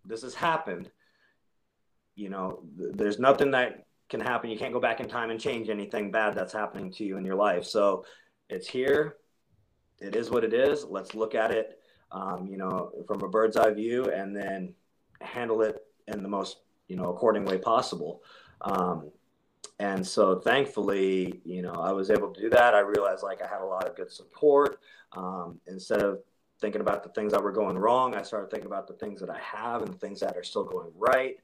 this 0.06 0.22
has 0.22 0.36
happened 0.36 0.89
you 2.15 2.30
know, 2.30 2.63
there's 2.75 3.19
nothing 3.19 3.51
that 3.51 3.86
can 4.10 4.19
happen. 4.19 4.49
You 4.49 4.58
can't 4.58 4.73
go 4.73 4.80
back 4.80 4.99
in 4.99 5.08
time 5.08 5.30
and 5.32 5.39
change 5.39 5.69
anything 5.69 6.12
bad 6.12 6.36
that's 6.36 6.54
happening 6.54 6.91
to 6.93 7.04
you 7.04 7.17
in 7.17 7.25
your 7.25 7.36
life. 7.36 7.65
So 7.65 8.06
it's 8.49 8.67
here. 8.67 9.17
It 9.99 10.15
is 10.15 10.30
what 10.30 10.43
it 10.43 10.54
is. 10.54 10.86
Let's 10.86 11.15
look 11.15 11.36
at 11.36 11.51
it, 11.51 11.80
um, 12.12 12.47
you 12.47 12.58
know, 12.58 12.91
from 13.08 13.21
a 13.21 13.30
bird's 13.30 13.58
eye 13.58 13.73
view 13.73 14.12
and 14.12 14.36
then 14.36 14.73
handle 15.21 15.62
it 15.62 15.78
in 16.08 16.21
the 16.21 16.30
most, 16.30 16.58
you 16.88 16.95
know, 16.95 17.10
according 17.10 17.45
way 17.45 17.58
possible. 17.58 18.21
Um, 18.62 19.12
and 19.80 20.06
so 20.06 20.39
thankfully, 20.39 21.41
you 21.43 21.62
know, 21.62 21.73
I 21.73 21.91
was 21.91 22.10
able 22.10 22.34
to 22.34 22.41
do 22.41 22.49
that. 22.51 22.73
I 22.73 22.80
realized 22.80 23.23
like 23.23 23.41
I 23.41 23.47
had 23.47 23.62
a 23.62 23.65
lot 23.65 23.88
of 23.88 23.95
good 23.95 24.12
support. 24.12 24.80
Um, 25.13 25.60
instead 25.67 26.01
of 26.01 26.19
thinking 26.62 26.82
about 26.82 27.04
the 27.04 27.10
things 27.10 27.34
that 27.34 27.43
were 27.43 27.51
going 27.51 27.78
wrong, 27.78 28.15
I 28.15 28.21
started 28.21 28.49
thinking 28.49 28.67
about 28.67 28.88
the 28.88 28.93
things 28.93 29.19
that 29.19 29.30
I 29.30 29.39
have 29.39 29.82
and 29.82 29.93
the 29.93 29.97
things 29.97 30.19
that 30.21 30.38
are 30.38 30.43
still 30.43 30.63
going 30.63 30.91
right. 30.95 31.38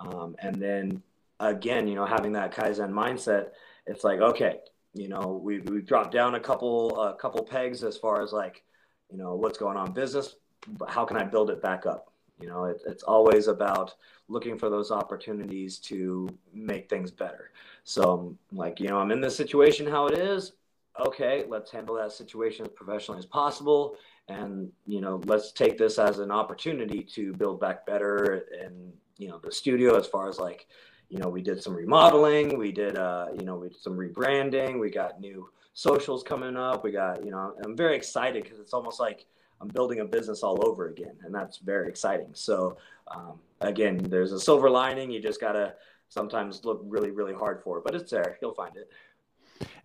Um, 0.00 0.36
and 0.40 0.56
then 0.56 1.02
again, 1.40 1.88
you 1.88 1.94
know, 1.94 2.06
having 2.06 2.32
that 2.32 2.54
Kaizen 2.54 2.90
mindset, 2.90 3.48
it's 3.86 4.04
like, 4.04 4.20
okay, 4.20 4.58
you 4.94 5.08
know, 5.08 5.40
we've, 5.42 5.68
we've 5.68 5.86
dropped 5.86 6.12
down 6.12 6.34
a 6.34 6.40
couple, 6.40 7.00
a 7.00 7.14
couple 7.14 7.42
pegs 7.42 7.84
as 7.84 7.96
far 7.96 8.22
as 8.22 8.32
like, 8.32 8.62
you 9.10 9.18
know, 9.18 9.34
what's 9.34 9.58
going 9.58 9.76
on 9.76 9.92
business, 9.92 10.36
but 10.66 10.90
how 10.90 11.04
can 11.04 11.16
I 11.16 11.24
build 11.24 11.50
it 11.50 11.62
back 11.62 11.86
up? 11.86 12.12
You 12.40 12.48
know, 12.48 12.64
it, 12.64 12.80
it's 12.86 13.02
always 13.02 13.48
about 13.48 13.94
looking 14.28 14.58
for 14.58 14.70
those 14.70 14.90
opportunities 14.90 15.78
to 15.78 16.28
make 16.52 16.88
things 16.88 17.10
better. 17.10 17.50
So, 17.84 18.36
like, 18.52 18.78
you 18.78 18.88
know, 18.88 18.98
I'm 18.98 19.10
in 19.10 19.20
this 19.20 19.36
situation 19.36 19.86
how 19.86 20.06
it 20.06 20.18
is. 20.18 20.52
Okay, 21.00 21.44
let's 21.48 21.70
handle 21.70 21.94
that 21.96 22.12
situation 22.12 22.66
as 22.66 22.72
professionally 22.72 23.18
as 23.18 23.26
possible. 23.26 23.96
And, 24.28 24.70
you 24.86 25.00
know, 25.00 25.22
let's 25.24 25.52
take 25.52 25.78
this 25.78 25.98
as 25.98 26.18
an 26.18 26.30
opportunity 26.30 27.02
to 27.14 27.32
build 27.32 27.60
back 27.60 27.86
better 27.86 28.44
and 28.62 28.92
you 29.18 29.28
know 29.28 29.38
the 29.42 29.52
studio 29.52 29.96
as 29.98 30.06
far 30.06 30.28
as 30.28 30.38
like 30.38 30.66
you 31.10 31.18
know 31.18 31.28
we 31.28 31.42
did 31.42 31.62
some 31.62 31.74
remodeling 31.74 32.56
we 32.56 32.72
did 32.72 32.96
uh 32.96 33.26
you 33.38 33.44
know 33.44 33.56
we 33.56 33.68
did 33.68 33.78
some 33.78 33.96
rebranding 33.96 34.80
we 34.80 34.90
got 34.90 35.20
new 35.20 35.48
socials 35.74 36.22
coming 36.22 36.56
up 36.56 36.82
we 36.82 36.90
got 36.90 37.22
you 37.24 37.30
know 37.30 37.54
i'm 37.64 37.76
very 37.76 37.96
excited 37.96 38.42
because 38.42 38.58
it's 38.58 38.72
almost 38.72 38.98
like 38.98 39.26
i'm 39.60 39.68
building 39.68 40.00
a 40.00 40.04
business 40.04 40.42
all 40.42 40.66
over 40.66 40.88
again 40.88 41.14
and 41.24 41.34
that's 41.34 41.58
very 41.58 41.88
exciting. 41.88 42.30
So 42.32 42.78
um, 43.08 43.38
again 43.60 43.98
there's 43.98 44.32
a 44.32 44.40
silver 44.40 44.70
lining 44.70 45.10
you 45.10 45.20
just 45.20 45.40
gotta 45.40 45.74
sometimes 46.08 46.64
look 46.64 46.80
really 46.84 47.10
really 47.10 47.34
hard 47.34 47.62
for 47.62 47.78
it 47.78 47.84
but 47.84 47.94
it's 47.94 48.10
there 48.10 48.38
you'll 48.40 48.54
find 48.54 48.76
it 48.76 48.90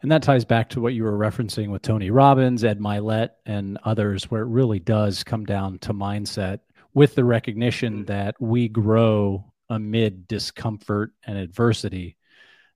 and 0.02 0.12
that 0.12 0.24
ties 0.24 0.46
back 0.46 0.70
to 0.70 0.82
what 0.82 0.94
you 0.94 1.04
were 1.04 1.18
referencing 1.18 1.70
with 1.70 1.82
Tony 1.82 2.10
Robbins, 2.10 2.64
Ed 2.64 2.80
Mylett, 2.80 3.30
and 3.46 3.78
others, 3.84 4.30
where 4.30 4.42
it 4.42 4.48
really 4.48 4.80
does 4.80 5.24
come 5.24 5.46
down 5.46 5.80
to 5.80 5.94
mindset 5.94 6.60
with 6.94 7.16
the 7.16 7.24
recognition 7.24 7.94
mm-hmm. 7.94 8.06
that 8.06 8.36
we 8.40 8.68
grow 8.68 9.52
amid 9.70 10.28
discomfort 10.28 11.12
and 11.26 11.38
adversity 11.38 12.18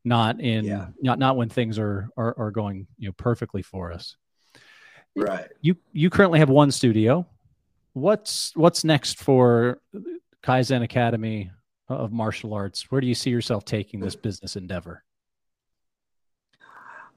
not 0.07 0.39
in 0.39 0.65
yeah. 0.65 0.87
not 1.01 1.19
not 1.19 1.35
when 1.35 1.49
things 1.49 1.77
are, 1.77 2.09
are 2.17 2.33
are 2.37 2.51
going 2.51 2.87
you 2.97 3.09
know 3.09 3.13
perfectly 3.17 3.61
for 3.61 3.91
us. 3.91 4.15
Right. 5.15 5.47
You 5.61 5.75
you 5.91 6.09
currently 6.09 6.39
have 6.39 6.49
one 6.49 6.71
studio. 6.71 7.27
What's 7.93 8.55
what's 8.55 8.83
next 8.83 9.19
for 9.19 9.81
kaizen 10.43 10.83
academy 10.83 11.51
of 11.89 12.11
martial 12.11 12.53
arts? 12.53 12.89
Where 12.89 13.01
do 13.01 13.07
you 13.07 13.15
see 13.15 13.29
yourself 13.29 13.65
taking 13.65 13.99
this 13.99 14.15
business 14.15 14.55
endeavor 14.55 15.03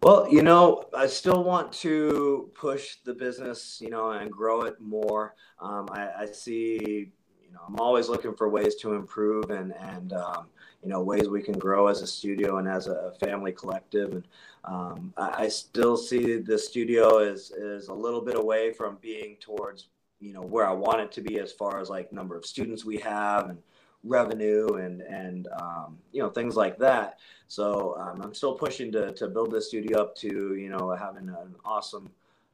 well, 0.02 0.26
you 0.30 0.42
know, 0.42 0.84
I 0.96 1.06
still 1.06 1.44
want 1.44 1.72
to 1.74 2.50
push 2.54 2.96
the 3.04 3.12
business, 3.12 3.78
you 3.82 3.90
know, 3.90 4.12
and 4.12 4.30
grow 4.30 4.62
it 4.62 4.80
more. 4.80 5.34
Um, 5.60 5.88
I, 5.92 6.08
I, 6.20 6.26
see, 6.26 7.10
you 7.44 7.52
know, 7.52 7.60
I'm 7.68 7.78
always 7.78 8.08
looking 8.08 8.34
for 8.34 8.48
ways 8.48 8.76
to 8.76 8.94
improve 8.94 9.50
and 9.50 9.74
and 9.74 10.14
um, 10.14 10.46
you 10.82 10.88
know 10.88 11.02
ways 11.02 11.28
we 11.28 11.42
can 11.42 11.58
grow 11.58 11.88
as 11.88 12.00
a 12.00 12.06
studio 12.06 12.56
and 12.56 12.66
as 12.68 12.86
a 12.86 13.12
family 13.20 13.52
collective. 13.52 14.12
And 14.12 14.24
um, 14.64 15.12
I, 15.18 15.44
I, 15.44 15.48
still 15.48 15.96
see 15.96 16.38
the 16.38 16.58
studio 16.58 17.18
is 17.18 17.50
is 17.50 17.88
a 17.88 17.94
little 17.94 18.22
bit 18.22 18.36
away 18.36 18.72
from 18.72 18.96
being 19.02 19.36
towards 19.40 19.88
you 20.20 20.32
know 20.32 20.42
where 20.42 20.66
I 20.66 20.72
want 20.72 21.00
it 21.00 21.12
to 21.12 21.20
be 21.20 21.38
as 21.40 21.52
far 21.52 21.78
as 21.78 21.90
like 21.90 22.12
number 22.12 22.36
of 22.36 22.46
students 22.46 22.84
we 22.84 22.98
have 22.98 23.50
and 23.50 23.58
revenue 24.04 24.74
and 24.74 25.02
and 25.02 25.48
um, 25.60 25.98
you 26.12 26.22
know 26.22 26.30
things 26.30 26.56
like 26.56 26.78
that. 26.78 27.18
So 27.48 27.96
um, 27.98 28.20
I'm 28.22 28.34
still 28.34 28.54
pushing 28.54 28.92
to 28.92 29.12
to 29.14 29.28
build 29.28 29.50
this 29.50 29.68
studio 29.68 30.02
up 30.02 30.16
to 30.16 30.54
you 30.54 30.68
know 30.68 30.90
having 30.90 31.28
an 31.28 31.54
awesome 31.64 32.10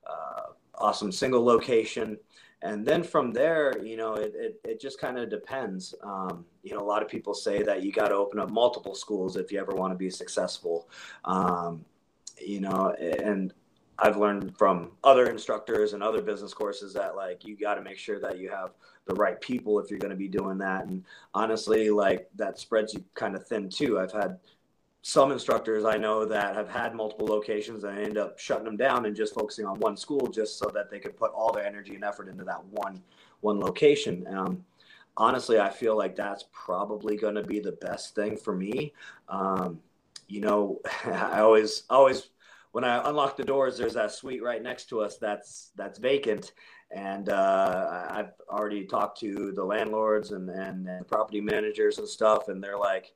uh, 0.09 0.53
awesome 0.75 1.13
single 1.13 1.45
location. 1.45 2.19
And 2.63 2.87
then 2.87 3.03
from 3.03 3.33
there, 3.33 3.81
you 3.85 3.99
know, 3.99 4.15
it, 4.15 4.33
it, 4.35 4.61
it 4.65 4.81
just 4.81 4.99
kind 4.99 5.19
of 5.19 5.29
depends. 5.29 5.95
Um, 6.03 6.47
you 6.63 6.75
know, 6.75 6.81
a 6.81 6.89
lot 6.89 7.03
of 7.03 7.09
people 7.09 7.35
say 7.35 7.63
that 7.63 7.83
you 7.83 7.93
got 7.93 8.09
to 8.09 8.15
open 8.15 8.41
up 8.41 8.51
multiple 8.51 8.95
schools 8.95 9.37
if 9.37 9.53
you 9.53 9.61
ever 9.61 9.73
want 9.73 9.93
to 9.93 9.97
be 9.97 10.09
successful. 10.09 10.89
Um, 11.27 11.85
you 12.41 12.61
know, 12.61 12.93
and 12.99 13.53
I've 13.99 14.17
learned 14.17 14.57
from 14.59 14.93
other 15.05 15.31
instructors 15.31 15.93
and 15.93 16.03
other 16.03 16.21
business 16.21 16.53
courses 16.53 16.93
that 16.95 17.17
like 17.17 17.45
you 17.45 17.57
got 17.57 17.75
to 17.77 17.83
make 17.83 17.99
sure 17.99 18.21
that 18.21 18.39
you 18.39 18.51
have 18.51 18.73
the 19.07 19.15
right 19.15 19.41
people 19.41 19.79
if 19.79 19.91
you're 19.91 19.99
going 19.99 20.11
to 20.11 20.17
be 20.17 20.29
doing 20.29 20.59
that. 20.59 20.87
And 20.87 21.05
honestly, 21.35 21.91
like 21.91 22.29
that 22.37 22.59
spreads 22.59 22.93
you 22.93 23.05
kind 23.15 23.35
of 23.35 23.47
thin 23.47 23.71
too. 23.71 23.99
I've 23.99 24.13
had 24.13 24.39
some 25.03 25.31
instructors 25.31 25.85
I 25.85 25.97
know 25.97 26.25
that 26.25 26.57
have 26.57 26.69
had 26.69 26.95
multiple 26.95 27.29
locations 27.29 27.85
and 27.85 27.97
end 27.97 28.19
up 28.19 28.39
shutting 28.39 28.65
them 28.65 28.77
down 28.77 29.07
and 29.07 29.15
just 29.15 29.35
focusing 29.35 29.65
on 29.65 29.79
one 29.79 29.97
school 29.97 30.27
just 30.27 30.59
so 30.59 30.69
that 30.75 30.91
they 30.91 30.99
could 30.99 31.17
put 31.17 31.33
all 31.33 31.53
their 31.53 31.65
energy 31.65 31.95
and 31.95 32.03
effort 32.03 32.29
into 32.29 32.45
that 32.45 32.65
one 32.67 33.03
one 33.41 33.61
location. 33.61 34.27
Um, 34.29 34.65
honestly, 35.17 35.61
I 35.61 35.71
feel 35.71 35.97
like 35.97 36.17
that's 36.17 36.47
probably 36.53 37.17
going 37.17 37.37
to 37.37 37.43
be 37.43 37.61
the 37.61 37.73
best 37.73 38.15
thing 38.15 38.37
for 38.37 38.55
me. 38.55 38.93
Um, 39.29 39.81
you 40.29 40.41
know, 40.41 40.81
I 41.05 41.39
always 41.39 41.85
always 41.89 42.31
when 42.77 42.85
I 42.85 43.01
unlock 43.09 43.39
the 43.39 43.43
doors, 43.43 43.79
there's 43.79 43.95
that 43.95 44.13
suite 44.13 44.43
right 44.43 44.63
next 44.63 44.91
to 44.91 45.01
us 45.01 45.17
that's 45.17 45.71
that's 45.77 45.99
vacant, 45.99 46.53
and 46.91 47.31
uh, 47.31 48.07
I've 48.11 48.33
already 48.51 48.85
talked 48.85 49.19
to 49.21 49.51
the 49.53 49.65
landlords 49.65 50.33
and, 50.33 50.51
and 50.51 50.87
and 50.87 51.09
property 51.09 51.41
managers 51.41 51.97
and 51.97 52.07
stuff, 52.07 52.49
and 52.49 52.63
they're 52.63 52.77
like, 52.77 53.15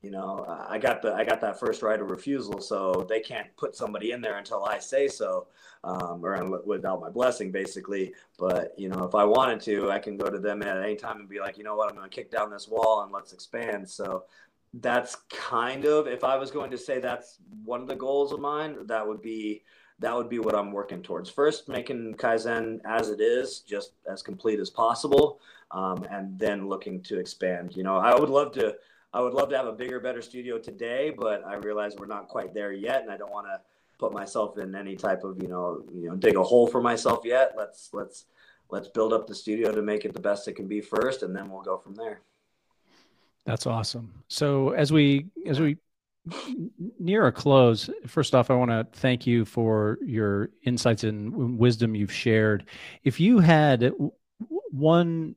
you 0.00 0.12
know, 0.12 0.46
I 0.68 0.78
got 0.78 1.02
the 1.02 1.12
I 1.12 1.24
got 1.24 1.40
that 1.40 1.58
first 1.58 1.82
right 1.82 2.00
of 2.00 2.08
refusal, 2.08 2.60
so 2.60 3.04
they 3.08 3.18
can't 3.18 3.48
put 3.56 3.74
somebody 3.74 4.12
in 4.12 4.20
there 4.20 4.38
until 4.38 4.64
I 4.64 4.78
say 4.78 5.08
so, 5.08 5.48
um, 5.82 6.24
or 6.24 6.62
without 6.64 7.00
my 7.00 7.10
blessing, 7.10 7.50
basically. 7.50 8.14
But 8.38 8.74
you 8.78 8.88
know, 8.88 9.02
if 9.02 9.16
I 9.16 9.24
wanted 9.24 9.60
to, 9.62 9.90
I 9.90 9.98
can 9.98 10.18
go 10.18 10.30
to 10.30 10.38
them 10.38 10.62
at 10.62 10.80
any 10.84 10.94
time 10.94 11.18
and 11.18 11.28
be 11.28 11.40
like, 11.40 11.58
you 11.58 11.64
know 11.64 11.74
what, 11.74 11.90
I'm 11.90 11.96
going 11.96 12.08
to 12.08 12.14
kick 12.14 12.30
down 12.30 12.48
this 12.48 12.68
wall 12.68 13.02
and 13.02 13.10
let's 13.10 13.32
expand. 13.32 13.90
So 13.90 14.26
that's 14.74 15.16
kind 15.30 15.84
of 15.84 16.06
if 16.06 16.22
I 16.22 16.36
was 16.36 16.50
going 16.50 16.70
to 16.70 16.78
say 16.78 17.00
that's 17.00 17.38
one 17.64 17.80
of 17.80 17.88
the 17.88 17.96
goals 17.96 18.32
of 18.32 18.40
mine, 18.40 18.86
that 18.86 19.06
would 19.06 19.20
be 19.20 19.62
that 19.98 20.16
would 20.16 20.30
be 20.30 20.38
what 20.38 20.54
I'm 20.54 20.72
working 20.72 21.02
towards. 21.02 21.28
First, 21.28 21.68
making 21.68 22.14
Kaizen 22.14 22.80
as 22.84 23.10
it 23.10 23.20
is, 23.20 23.60
just 23.60 23.92
as 24.10 24.22
complete 24.22 24.58
as 24.58 24.70
possible, 24.70 25.40
um, 25.72 26.04
and 26.10 26.38
then 26.38 26.68
looking 26.68 27.02
to 27.02 27.18
expand. 27.18 27.76
You 27.76 27.82
know, 27.82 27.96
I 27.96 28.18
would 28.18 28.30
love 28.30 28.52
to. 28.52 28.76
I 29.12 29.20
would 29.20 29.34
love 29.34 29.48
to 29.50 29.56
have 29.56 29.66
a 29.66 29.72
bigger, 29.72 29.98
better 29.98 30.22
studio 30.22 30.56
today, 30.56 31.10
but 31.10 31.44
I 31.44 31.56
realize 31.56 31.96
we're 31.96 32.06
not 32.06 32.28
quite 32.28 32.54
there 32.54 32.72
yet, 32.72 33.02
and 33.02 33.10
I 33.10 33.16
don't 33.16 33.32
want 33.32 33.48
to 33.48 33.60
put 33.98 34.12
myself 34.12 34.56
in 34.56 34.74
any 34.74 34.94
type 34.96 35.24
of 35.24 35.42
you 35.42 35.48
know 35.48 35.82
you 35.92 36.08
know 36.08 36.16
dig 36.16 36.36
a 36.36 36.42
hole 36.42 36.66
for 36.66 36.80
myself 36.80 37.20
yet. 37.24 37.54
Let's 37.56 37.90
let's 37.92 38.26
let's 38.70 38.88
build 38.88 39.12
up 39.12 39.26
the 39.26 39.34
studio 39.34 39.72
to 39.72 39.82
make 39.82 40.04
it 40.04 40.14
the 40.14 40.20
best 40.20 40.48
it 40.48 40.54
can 40.54 40.68
be 40.68 40.80
first, 40.80 41.22
and 41.22 41.34
then 41.34 41.50
we'll 41.50 41.62
go 41.62 41.76
from 41.76 41.94
there. 41.94 42.20
That's 43.46 43.66
awesome. 43.66 44.22
So 44.28 44.70
as 44.70 44.92
we 44.92 45.26
as 45.46 45.60
we 45.60 45.78
near 46.98 47.26
a 47.26 47.32
close, 47.32 47.88
first 48.06 48.34
off, 48.34 48.50
I 48.50 48.54
want 48.54 48.70
to 48.70 48.86
thank 48.92 49.26
you 49.26 49.44
for 49.44 49.98
your 50.02 50.50
insights 50.62 51.04
and 51.04 51.58
wisdom 51.58 51.94
you've 51.94 52.12
shared. 52.12 52.66
If 53.02 53.20
you 53.20 53.38
had 53.38 53.92
one 54.70 55.34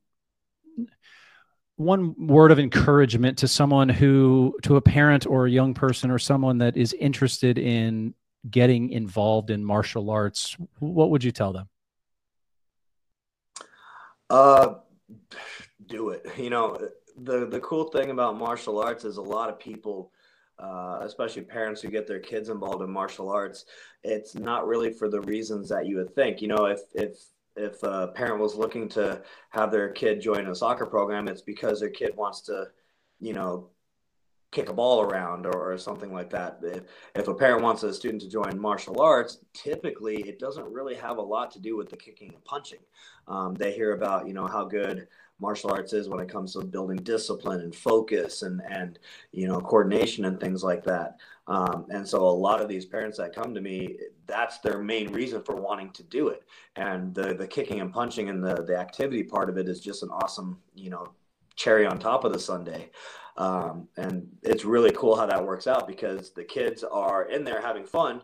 one 1.76 2.16
word 2.28 2.52
of 2.52 2.60
encouragement 2.60 3.40
to 3.40 3.48
someone 3.48 3.90
who 3.90 4.56
to 4.62 4.76
a 4.76 4.82
parent 4.82 5.26
or 5.26 5.48
a 5.48 5.52
young 5.52 5.74
person 5.74 6.12
or 6.12 6.20
someone 6.20 6.60
that 6.60 6.78
is 6.78 6.94
interested 6.94 7.58
in 7.58 8.14
getting 8.50 8.92
involved 8.92 9.50
in 9.50 9.66
martial 9.66 10.10
arts 10.12 10.56
what 10.80 11.10
would 11.10 11.24
you 11.24 11.32
tell 11.32 11.52
them 11.52 11.68
uh 14.30 14.76
do 15.88 16.10
it 16.10 16.26
you 16.38 16.50
know 16.50 16.78
the 17.22 17.46
the 17.46 17.60
cool 17.60 17.86
thing 17.86 18.10
about 18.10 18.38
martial 18.38 18.80
arts 18.80 19.06
is 19.06 19.18
a 19.18 19.22
lot 19.22 19.50
of 19.50 19.60
people 19.60 20.12
uh, 20.60 21.00
especially 21.02 21.42
parents 21.42 21.82
who 21.82 21.90
get 21.90 22.08
their 22.08 22.20
kids 22.20 22.50
involved 22.50 22.84
in 22.84 22.90
martial 22.90 23.30
arts 23.30 23.66
it's 24.04 24.36
not 24.36 24.68
really 24.68 24.92
for 24.92 25.10
the 25.10 25.22
reasons 25.22 25.70
that 25.70 25.86
you 25.86 25.96
would 25.96 26.14
think 26.16 26.42
you 26.42 26.48
know 26.48 26.66
if 26.66 26.82
if 26.94 27.18
if 27.56 27.82
a 27.84 28.08
parent 28.08 28.40
was 28.40 28.56
looking 28.56 28.90
to 28.90 29.22
have 29.50 29.72
their 29.72 29.90
kid 29.90 30.22
join 30.22 30.48
a 30.48 30.56
soccer 30.56 30.86
program, 30.86 31.28
it's 31.28 31.42
because 31.42 31.80
their 31.80 31.90
kid 31.90 32.16
wants 32.16 32.42
to, 32.42 32.66
you 33.20 33.34
know, 33.34 33.70
kick 34.52 34.70
a 34.70 34.74
ball 34.74 35.02
around 35.02 35.48
or, 35.48 35.74
or, 35.74 35.78
something 35.80 36.14
like 36.14 36.30
that. 36.30 36.60
If, 36.62 36.84
if 37.16 37.28
a 37.28 37.34
parent 37.34 37.64
wants 37.64 37.82
a 37.82 37.92
student 37.92 38.22
to 38.22 38.30
join 38.30 38.60
martial 38.60 39.02
arts, 39.02 39.40
typically 39.54 40.18
it 40.28 40.38
doesn't 40.38 40.72
really 40.72 40.94
have 40.94 41.18
a 41.18 41.22
lot 41.22 41.50
to 41.52 41.60
do 41.60 41.76
with 41.76 41.90
the 41.90 41.98
kicking 41.98 42.34
and 42.36 42.46
punching. 42.46 42.82
Um, 43.28 43.56
they 43.56 43.72
hear 43.72 43.94
about, 43.94 44.28
you 44.28 44.36
know, 44.36 44.46
how 44.46 44.66
good 44.66 45.08
martial 45.40 45.72
arts 45.72 45.94
is 45.94 46.10
when 46.10 46.20
it 46.20 46.30
comes 46.30 46.54
to 46.54 46.64
building 46.64 46.98
discipline 46.98 47.62
and 47.62 47.76
focus 47.76 48.44
and, 48.44 48.62
and, 48.70 49.00
you 49.32 49.48
know, 49.48 49.60
coordination 49.60 50.26
and 50.26 50.40
things 50.40 50.64
like 50.64 50.84
that. 50.84 51.18
Um, 51.48 51.86
and 51.90 52.08
so 52.08 52.26
a 52.26 52.30
lot 52.30 52.62
of 52.62 52.70
these 52.70 52.86
parents 52.86 53.18
that 53.18 53.36
come 53.36 53.54
to 53.54 53.62
me, 53.62 53.98
that's 54.26 54.60
their 54.60 54.82
main 54.82 55.12
reason 55.12 55.44
for 55.44 55.56
wanting 55.56 55.92
to 55.92 56.04
do 56.04 56.30
it. 56.30 56.44
And 56.76 57.14
the, 57.14 57.34
the 57.34 57.48
kicking 57.48 57.82
and 57.82 57.92
punching 57.92 58.30
and 58.30 58.44
the, 58.44 58.64
the 58.64 58.78
activity 58.78 59.24
part 59.24 59.50
of 59.50 59.58
it 59.58 59.68
is 59.68 59.80
just 59.80 60.04
an 60.04 60.10
awesome, 60.10 60.60
you 60.76 60.90
know, 60.90 61.12
cherry 61.56 61.86
on 61.86 62.00
top 62.00 62.24
of 62.24 62.34
the 62.34 62.40
sundae. 62.40 62.90
Um, 63.36 63.88
and 63.98 64.28
it's 64.44 64.64
really 64.64 64.92
cool 64.92 65.16
how 65.16 65.26
that 65.26 65.46
works 65.46 65.68
out 65.68 65.88
because 65.88 66.32
the 66.32 66.44
kids 66.44 66.84
are 66.84 67.24
in 67.30 67.44
there 67.44 67.62
having 67.62 67.84
fun 67.84 68.22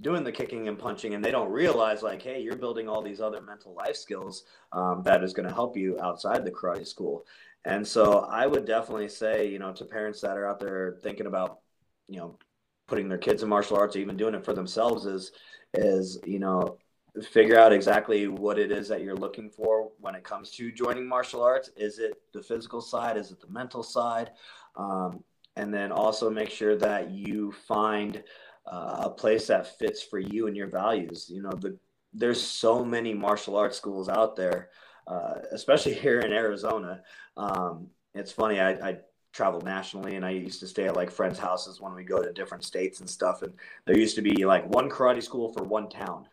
doing 0.00 0.24
the 0.24 0.32
kicking 0.32 0.68
and 0.68 0.78
punching 0.78 1.14
and 1.14 1.24
they 1.24 1.30
don't 1.30 1.50
realize 1.50 2.02
like 2.02 2.20
hey 2.20 2.40
you're 2.40 2.56
building 2.56 2.88
all 2.88 3.02
these 3.02 3.20
other 3.20 3.40
mental 3.40 3.74
life 3.74 3.96
skills 3.96 4.44
um, 4.72 5.02
that 5.04 5.24
is 5.24 5.32
going 5.32 5.48
to 5.48 5.54
help 5.54 5.76
you 5.76 5.98
outside 6.00 6.44
the 6.44 6.50
karate 6.50 6.86
school. 6.86 7.24
And 7.64 7.86
so 7.86 8.26
i 8.30 8.46
would 8.46 8.66
definitely 8.66 9.08
say 9.08 9.48
you 9.48 9.58
know 9.58 9.72
to 9.72 9.84
parents 9.84 10.20
that 10.20 10.36
are 10.36 10.46
out 10.46 10.60
there 10.60 10.98
thinking 11.02 11.26
about 11.26 11.60
you 12.08 12.18
know 12.18 12.38
putting 12.86 13.08
their 13.08 13.18
kids 13.18 13.42
in 13.42 13.48
martial 13.48 13.76
arts 13.76 13.96
or 13.96 13.98
even 13.98 14.16
doing 14.16 14.34
it 14.34 14.44
for 14.44 14.52
themselves 14.52 15.06
is 15.06 15.32
is 15.74 16.18
you 16.24 16.38
know 16.38 16.78
figure 17.22 17.58
out 17.58 17.72
exactly 17.72 18.28
what 18.28 18.58
it 18.58 18.70
is 18.70 18.88
that 18.88 19.02
you're 19.02 19.16
looking 19.16 19.50
for 19.50 19.90
when 20.00 20.14
it 20.14 20.24
comes 20.24 20.50
to 20.50 20.70
joining 20.70 21.06
martial 21.06 21.42
arts. 21.42 21.70
Is 21.76 21.98
it 21.98 22.20
the 22.32 22.42
physical 22.42 22.80
side? 22.80 23.16
Is 23.16 23.30
it 23.30 23.40
the 23.40 23.48
mental 23.48 23.82
side? 23.82 24.30
Um, 24.76 25.22
and 25.56 25.72
then 25.72 25.90
also 25.90 26.28
make 26.28 26.50
sure 26.50 26.76
that 26.76 27.10
you 27.10 27.52
find 27.66 28.22
uh, 28.66 29.02
a 29.04 29.10
place 29.10 29.46
that 29.46 29.78
fits 29.78 30.02
for 30.02 30.18
you 30.18 30.46
and 30.46 30.56
your 30.56 30.68
values 30.68 31.26
you 31.28 31.42
know 31.42 31.52
the 31.60 31.78
there's 32.12 32.40
so 32.40 32.84
many 32.84 33.12
martial 33.12 33.56
arts 33.56 33.76
schools 33.76 34.08
out 34.08 34.36
there 34.36 34.70
uh, 35.06 35.34
especially 35.52 35.94
here 36.06 36.20
in 36.20 36.32
arizona 36.32 37.02
um, 37.36 37.88
it's 38.14 38.32
funny 38.32 38.60
I, 38.60 38.70
I 38.72 38.98
traveled 39.36 39.64
nationally 39.64 40.16
and 40.16 40.24
I 40.24 40.30
used 40.30 40.60
to 40.60 40.66
stay 40.66 40.86
at 40.86 40.96
like 40.96 41.10
friends' 41.10 41.38
houses 41.38 41.80
when 41.80 41.94
we 41.94 42.02
go 42.02 42.22
to 42.22 42.32
different 42.32 42.64
states 42.64 43.00
and 43.00 43.08
stuff. 43.08 43.42
And 43.42 43.52
there 43.84 43.98
used 43.98 44.16
to 44.16 44.22
be 44.22 44.46
like 44.46 44.66
one 44.66 44.88
karate 44.88 45.22
school 45.22 45.52
for 45.52 45.62
one 45.62 45.90
town. 45.90 46.26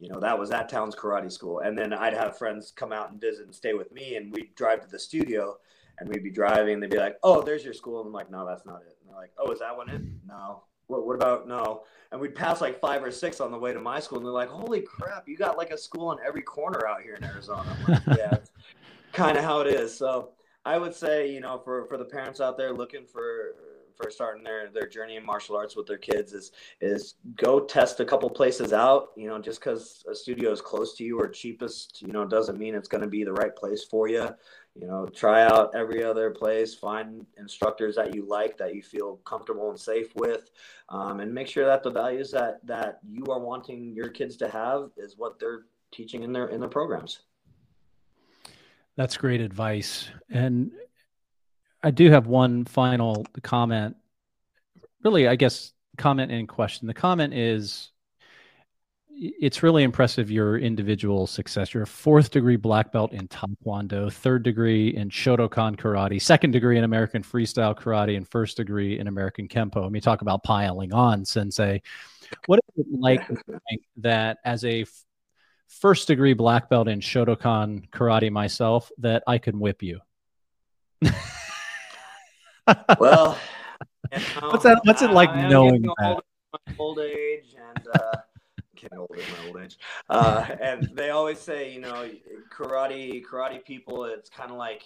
You 0.00 0.08
know, 0.08 0.20
that 0.20 0.38
was 0.38 0.50
that 0.50 0.68
town's 0.68 0.96
karate 0.96 1.30
school. 1.30 1.60
And 1.60 1.78
then 1.78 1.92
I'd 1.92 2.14
have 2.14 2.36
friends 2.36 2.72
come 2.74 2.92
out 2.92 3.10
and 3.10 3.20
visit 3.20 3.46
and 3.46 3.54
stay 3.54 3.74
with 3.74 3.92
me 3.92 4.16
and 4.16 4.32
we'd 4.32 4.54
drive 4.56 4.80
to 4.82 4.88
the 4.88 4.98
studio 4.98 5.56
and 5.98 6.08
we'd 6.08 6.24
be 6.24 6.30
driving 6.30 6.74
and 6.74 6.82
they'd 6.82 6.90
be 6.90 6.98
like, 6.98 7.16
Oh, 7.22 7.42
there's 7.42 7.64
your 7.64 7.74
school. 7.74 8.00
And 8.00 8.08
I'm 8.08 8.12
like, 8.12 8.30
No, 8.30 8.44
that's 8.44 8.66
not 8.66 8.82
it. 8.82 8.98
And 9.00 9.10
they're 9.10 9.20
like, 9.20 9.32
Oh, 9.38 9.50
is 9.52 9.60
that 9.60 9.76
one 9.76 9.88
it? 9.88 10.02
No. 10.26 10.64
What, 10.88 11.06
what 11.06 11.14
about 11.14 11.46
no? 11.46 11.84
And 12.10 12.20
we'd 12.20 12.34
pass 12.34 12.60
like 12.60 12.80
five 12.80 13.02
or 13.02 13.10
six 13.10 13.40
on 13.40 13.50
the 13.50 13.58
way 13.58 13.72
to 13.72 13.80
my 13.80 14.00
school 14.00 14.18
and 14.18 14.26
they're 14.26 14.32
like, 14.32 14.48
Holy 14.48 14.80
crap, 14.80 15.28
you 15.28 15.36
got 15.36 15.56
like 15.56 15.70
a 15.70 15.78
school 15.78 16.12
in 16.12 16.18
every 16.26 16.42
corner 16.42 16.86
out 16.86 17.02
here 17.02 17.14
in 17.14 17.24
Arizona. 17.24 17.76
Like, 17.86 18.02
yeah, 18.18 18.38
kind 19.12 19.38
of 19.38 19.44
how 19.44 19.60
it 19.60 19.68
is. 19.68 19.96
So 19.96 20.30
I 20.64 20.78
would 20.78 20.94
say, 20.94 21.32
you 21.32 21.40
know, 21.40 21.58
for, 21.64 21.86
for 21.86 21.96
the 21.96 22.04
parents 22.04 22.40
out 22.40 22.58
there 22.58 22.72
looking 22.72 23.06
for 23.06 23.54
for 23.98 24.10
starting 24.10 24.44
their 24.44 24.70
their 24.70 24.86
journey 24.86 25.16
in 25.16 25.26
martial 25.26 25.56
arts 25.56 25.76
with 25.76 25.86
their 25.86 25.98
kids 25.98 26.32
is 26.32 26.52
is 26.80 27.14
go 27.36 27.60
test 27.60 28.00
a 28.00 28.04
couple 28.04 28.30
places 28.30 28.72
out. 28.72 29.08
You 29.16 29.28
know, 29.28 29.38
just 29.40 29.60
because 29.60 30.04
a 30.10 30.14
studio 30.14 30.52
is 30.52 30.60
close 30.60 30.94
to 30.96 31.04
you 31.04 31.18
or 31.18 31.28
cheapest, 31.28 32.00
you 32.00 32.12
know, 32.12 32.24
doesn't 32.24 32.58
mean 32.58 32.74
it's 32.74 32.88
going 32.88 33.02
to 33.02 33.08
be 33.08 33.24
the 33.24 33.32
right 33.32 33.54
place 33.54 33.84
for 33.84 34.08
you. 34.08 34.28
You 34.80 34.86
know, 34.86 35.06
try 35.06 35.42
out 35.44 35.74
every 35.74 36.04
other 36.04 36.30
place. 36.30 36.74
Find 36.74 37.26
instructors 37.36 37.96
that 37.96 38.14
you 38.14 38.24
like, 38.24 38.56
that 38.58 38.74
you 38.76 38.82
feel 38.82 39.16
comfortable 39.24 39.70
and 39.70 39.78
safe 39.78 40.14
with, 40.14 40.50
um, 40.88 41.18
and 41.18 41.34
make 41.34 41.48
sure 41.48 41.66
that 41.66 41.82
the 41.82 41.90
values 41.90 42.30
that 42.30 42.64
that 42.64 43.00
you 43.08 43.24
are 43.26 43.40
wanting 43.40 43.92
your 43.92 44.08
kids 44.08 44.36
to 44.36 44.48
have 44.48 44.90
is 44.96 45.16
what 45.16 45.40
they're 45.40 45.62
teaching 45.90 46.22
in 46.22 46.32
their 46.32 46.48
in 46.48 46.60
their 46.60 46.68
programs. 46.68 47.20
That's 48.96 49.16
great 49.16 49.40
advice. 49.40 50.10
And 50.30 50.70
I 51.82 51.90
do 51.90 52.10
have 52.10 52.26
one 52.26 52.64
final 52.64 53.26
comment. 53.42 53.96
Really, 55.04 55.26
I 55.26 55.36
guess, 55.36 55.72
comment 55.96 56.30
and 56.30 56.48
question. 56.48 56.86
The 56.86 56.94
comment 56.94 57.34
is 57.34 57.90
it's 59.20 59.62
really 59.62 59.82
impressive 59.82 60.30
your 60.30 60.58
individual 60.58 61.26
success. 61.26 61.74
You're 61.74 61.82
a 61.82 61.86
fourth 61.86 62.30
degree 62.30 62.56
black 62.56 62.92
belt 62.92 63.12
in 63.12 63.26
Taekwondo, 63.28 64.12
third 64.12 64.42
degree 64.42 64.94
in 64.94 65.10
Shotokan 65.10 65.76
karate, 65.76 66.22
second 66.22 66.52
degree 66.52 66.78
in 66.78 66.84
American 66.84 67.22
freestyle 67.22 67.76
karate, 67.76 68.16
and 68.16 68.28
first 68.28 68.56
degree 68.56 68.98
in 68.98 69.08
American 69.08 69.48
Kenpo. 69.48 69.82
Let 69.82 69.92
me 69.92 70.00
talk 70.00 70.22
about 70.22 70.44
piling 70.44 70.92
on, 70.92 71.24
Sensei. 71.24 71.82
What 72.44 72.60
is 72.76 72.84
it 72.84 73.00
like 73.00 73.22
that 73.96 74.36
as 74.44 74.62
a 74.62 74.84
first 75.68 76.08
degree 76.08 76.32
black 76.32 76.68
belt 76.68 76.88
in 76.88 77.00
Shotokan 77.00 77.88
karate 77.90 78.30
myself 78.30 78.90
that 78.98 79.22
I 79.26 79.38
can 79.38 79.60
whip 79.60 79.82
you. 79.82 80.00
well, 82.98 83.38
you 84.12 84.18
know, 84.18 84.48
what's 84.48 84.64
that? 84.64 84.80
What's 84.84 85.02
it 85.02 85.10
like 85.10 85.30
I, 85.30 85.48
knowing 85.48 85.82
that? 85.82 86.22
Old, 86.78 86.98
age 86.98 87.54
and 87.56 87.86
uh, 87.94 88.16
getting 88.80 88.98
old 88.98 89.10
in 89.12 89.18
my 89.18 89.48
old 89.48 89.62
age, 89.62 89.78
uh, 90.08 90.46
and 90.60 90.90
they 90.94 91.10
always 91.10 91.38
say, 91.38 91.72
you 91.72 91.80
know, 91.80 92.10
karate, 92.50 93.22
karate 93.24 93.64
people. 93.64 94.04
It's 94.04 94.30
kind 94.30 94.50
of 94.50 94.56
like 94.56 94.84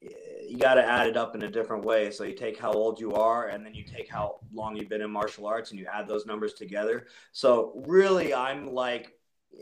you 0.00 0.58
got 0.58 0.74
to 0.74 0.84
add 0.84 1.06
it 1.06 1.16
up 1.16 1.34
in 1.34 1.42
a 1.42 1.50
different 1.50 1.84
way. 1.84 2.10
So 2.10 2.24
you 2.24 2.34
take 2.34 2.58
how 2.58 2.72
old 2.72 3.00
you 3.00 3.12
are, 3.14 3.48
and 3.48 3.64
then 3.64 3.74
you 3.74 3.84
take 3.84 4.08
how 4.08 4.40
long 4.52 4.76
you've 4.76 4.88
been 4.88 5.02
in 5.02 5.10
martial 5.10 5.46
arts, 5.46 5.70
and 5.70 5.80
you 5.80 5.86
add 5.92 6.06
those 6.06 6.26
numbers 6.26 6.54
together. 6.54 7.06
So 7.32 7.72
really, 7.86 8.34
I'm 8.34 8.66
like 8.66 9.12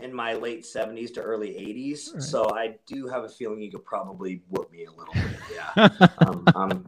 in 0.00 0.12
my 0.12 0.35
late 0.35 0.62
70s 0.64 1.14
to 1.14 1.20
early 1.20 1.50
80s. 1.50 2.14
Right. 2.14 2.22
So 2.22 2.50
I 2.55 2.77
do 2.87 3.07
have 3.07 3.24
a 3.24 3.29
feeling 3.29 3.62
you 3.62 3.70
could 3.70 3.85
probably 3.85 4.42
whoop 4.48 4.70
me 4.72 4.87
a 4.87 4.90
little 4.90 5.14
bit. 5.14 5.37
Yeah. 5.55 6.09
um, 6.18 6.44
I'm, 6.55 6.87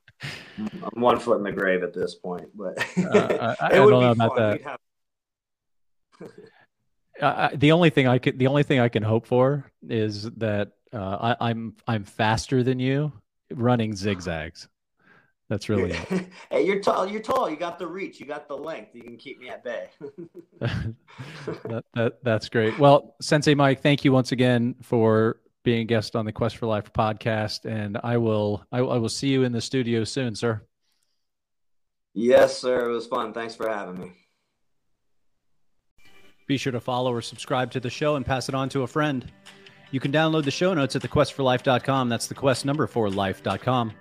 I'm 0.59 1.01
one 1.01 1.19
foot 1.19 1.39
in 1.39 1.45
the 1.45 1.53
grave 1.53 1.83
at 1.83 1.95
this 1.95 2.15
point, 2.15 2.49
but 2.55 2.79
uh, 2.99 3.55
I, 3.61 3.67
I 3.67 3.69
don't 3.71 3.91
know 3.91 4.11
about 4.11 4.37
that. 4.37 4.81
Uh, 7.21 7.51
the 7.55 7.73
only 7.73 7.91
thing 7.91 8.07
I 8.07 8.19
could, 8.19 8.39
the 8.39 8.47
only 8.47 8.63
thing 8.63 8.81
I 8.81 8.89
can 8.89 9.03
hope 9.03 9.27
for 9.27 9.71
is 9.89 10.31
that 10.33 10.73
uh, 10.93 11.35
I, 11.39 11.51
I'm 11.51 11.77
I'm 11.87 12.05
faster 12.05 12.63
than 12.63 12.79
you 12.79 13.13
running 13.51 13.95
zigzags. 13.95 14.69
That's 15.49 15.69
really 15.69 15.93
it. 15.93 16.29
hey, 16.51 16.67
you're 16.67 16.81
tall. 16.81 17.07
You're 17.07 17.23
tall. 17.23 17.49
You 17.49 17.57
got 17.57 17.79
the 17.79 17.87
reach. 17.87 18.19
You 18.19 18.27
got 18.27 18.49
the 18.49 18.57
length. 18.57 18.95
You 18.95 19.03
can 19.03 19.17
keep 19.17 19.39
me 19.39 19.49
at 19.49 19.63
bay. 19.63 19.89
that, 20.61 21.85
that, 21.95 22.25
that's 22.25 22.49
great. 22.49 22.77
Well, 22.81 23.15
Sensei 23.21 23.55
Mike, 23.55 23.81
thank 23.81 24.05
you 24.05 24.11
once 24.13 24.33
again 24.33 24.75
for 24.83 25.39
being 25.63 25.83
a 25.83 25.85
guest 25.85 26.17
on 26.17 26.25
the 26.25 26.33
Quest 26.33 26.57
for 26.57 26.67
Life 26.67 26.93
podcast, 26.93 27.65
and 27.65 27.99
I 28.03 28.17
will 28.17 28.65
I, 28.73 28.79
I 28.79 28.99
will 28.99 29.09
see 29.09 29.29
you 29.29 29.45
in 29.45 29.53
the 29.53 29.61
studio 29.61 30.03
soon, 30.03 30.35
sir. 30.35 30.63
Yes, 32.13 32.59
sir. 32.59 32.89
It 32.91 32.93
was 32.93 33.07
fun. 33.07 33.33
Thanks 33.33 33.55
for 33.55 33.69
having 33.69 34.01
me. 34.01 34.13
Be 36.47 36.57
sure 36.57 36.73
to 36.73 36.81
follow 36.81 37.13
or 37.13 37.23
subscribe 37.23 37.71
to 37.73 37.81
the 37.81 37.91
show 37.91 38.17
and 38.17 38.25
pass 38.25 38.49
it 38.49 38.55
on 38.55 38.69
to 38.71 38.83
a 38.83 38.87
friend. 38.87 39.31
You 39.91 40.01
can 40.01 40.13
download 40.13 40.45
the 40.45 40.51
show 40.51 40.75
notes 40.75 40.97
at 40.97 41.03
thequestforlife.com. 41.03 42.09
That's 42.09 42.27
the 42.27 42.35
quest 42.35 42.65
number 42.65 42.87
for 42.87 43.11
life.com. 43.11 43.93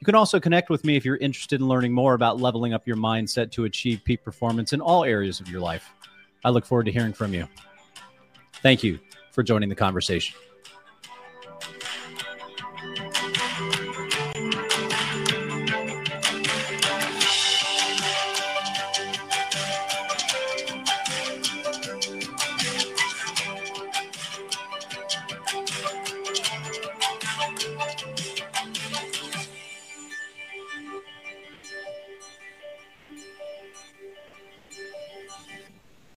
You 0.00 0.04
can 0.04 0.14
also 0.14 0.38
connect 0.38 0.70
with 0.70 0.84
me 0.84 0.96
if 0.96 1.04
you're 1.04 1.16
interested 1.16 1.60
in 1.60 1.66
learning 1.66 1.92
more 1.92 2.14
about 2.14 2.40
leveling 2.40 2.72
up 2.72 2.86
your 2.86 2.96
mindset 2.96 3.50
to 3.52 3.64
achieve 3.64 4.02
peak 4.04 4.22
performance 4.22 4.72
in 4.72 4.80
all 4.80 5.04
areas 5.04 5.40
of 5.40 5.48
your 5.48 5.60
life. 5.60 5.92
I 6.44 6.50
look 6.50 6.64
forward 6.64 6.84
to 6.86 6.92
hearing 6.92 7.12
from 7.12 7.34
you. 7.34 7.48
Thank 8.62 8.84
you 8.84 9.00
for 9.32 9.42
joining 9.42 9.68
the 9.68 9.74
conversation. 9.74 10.36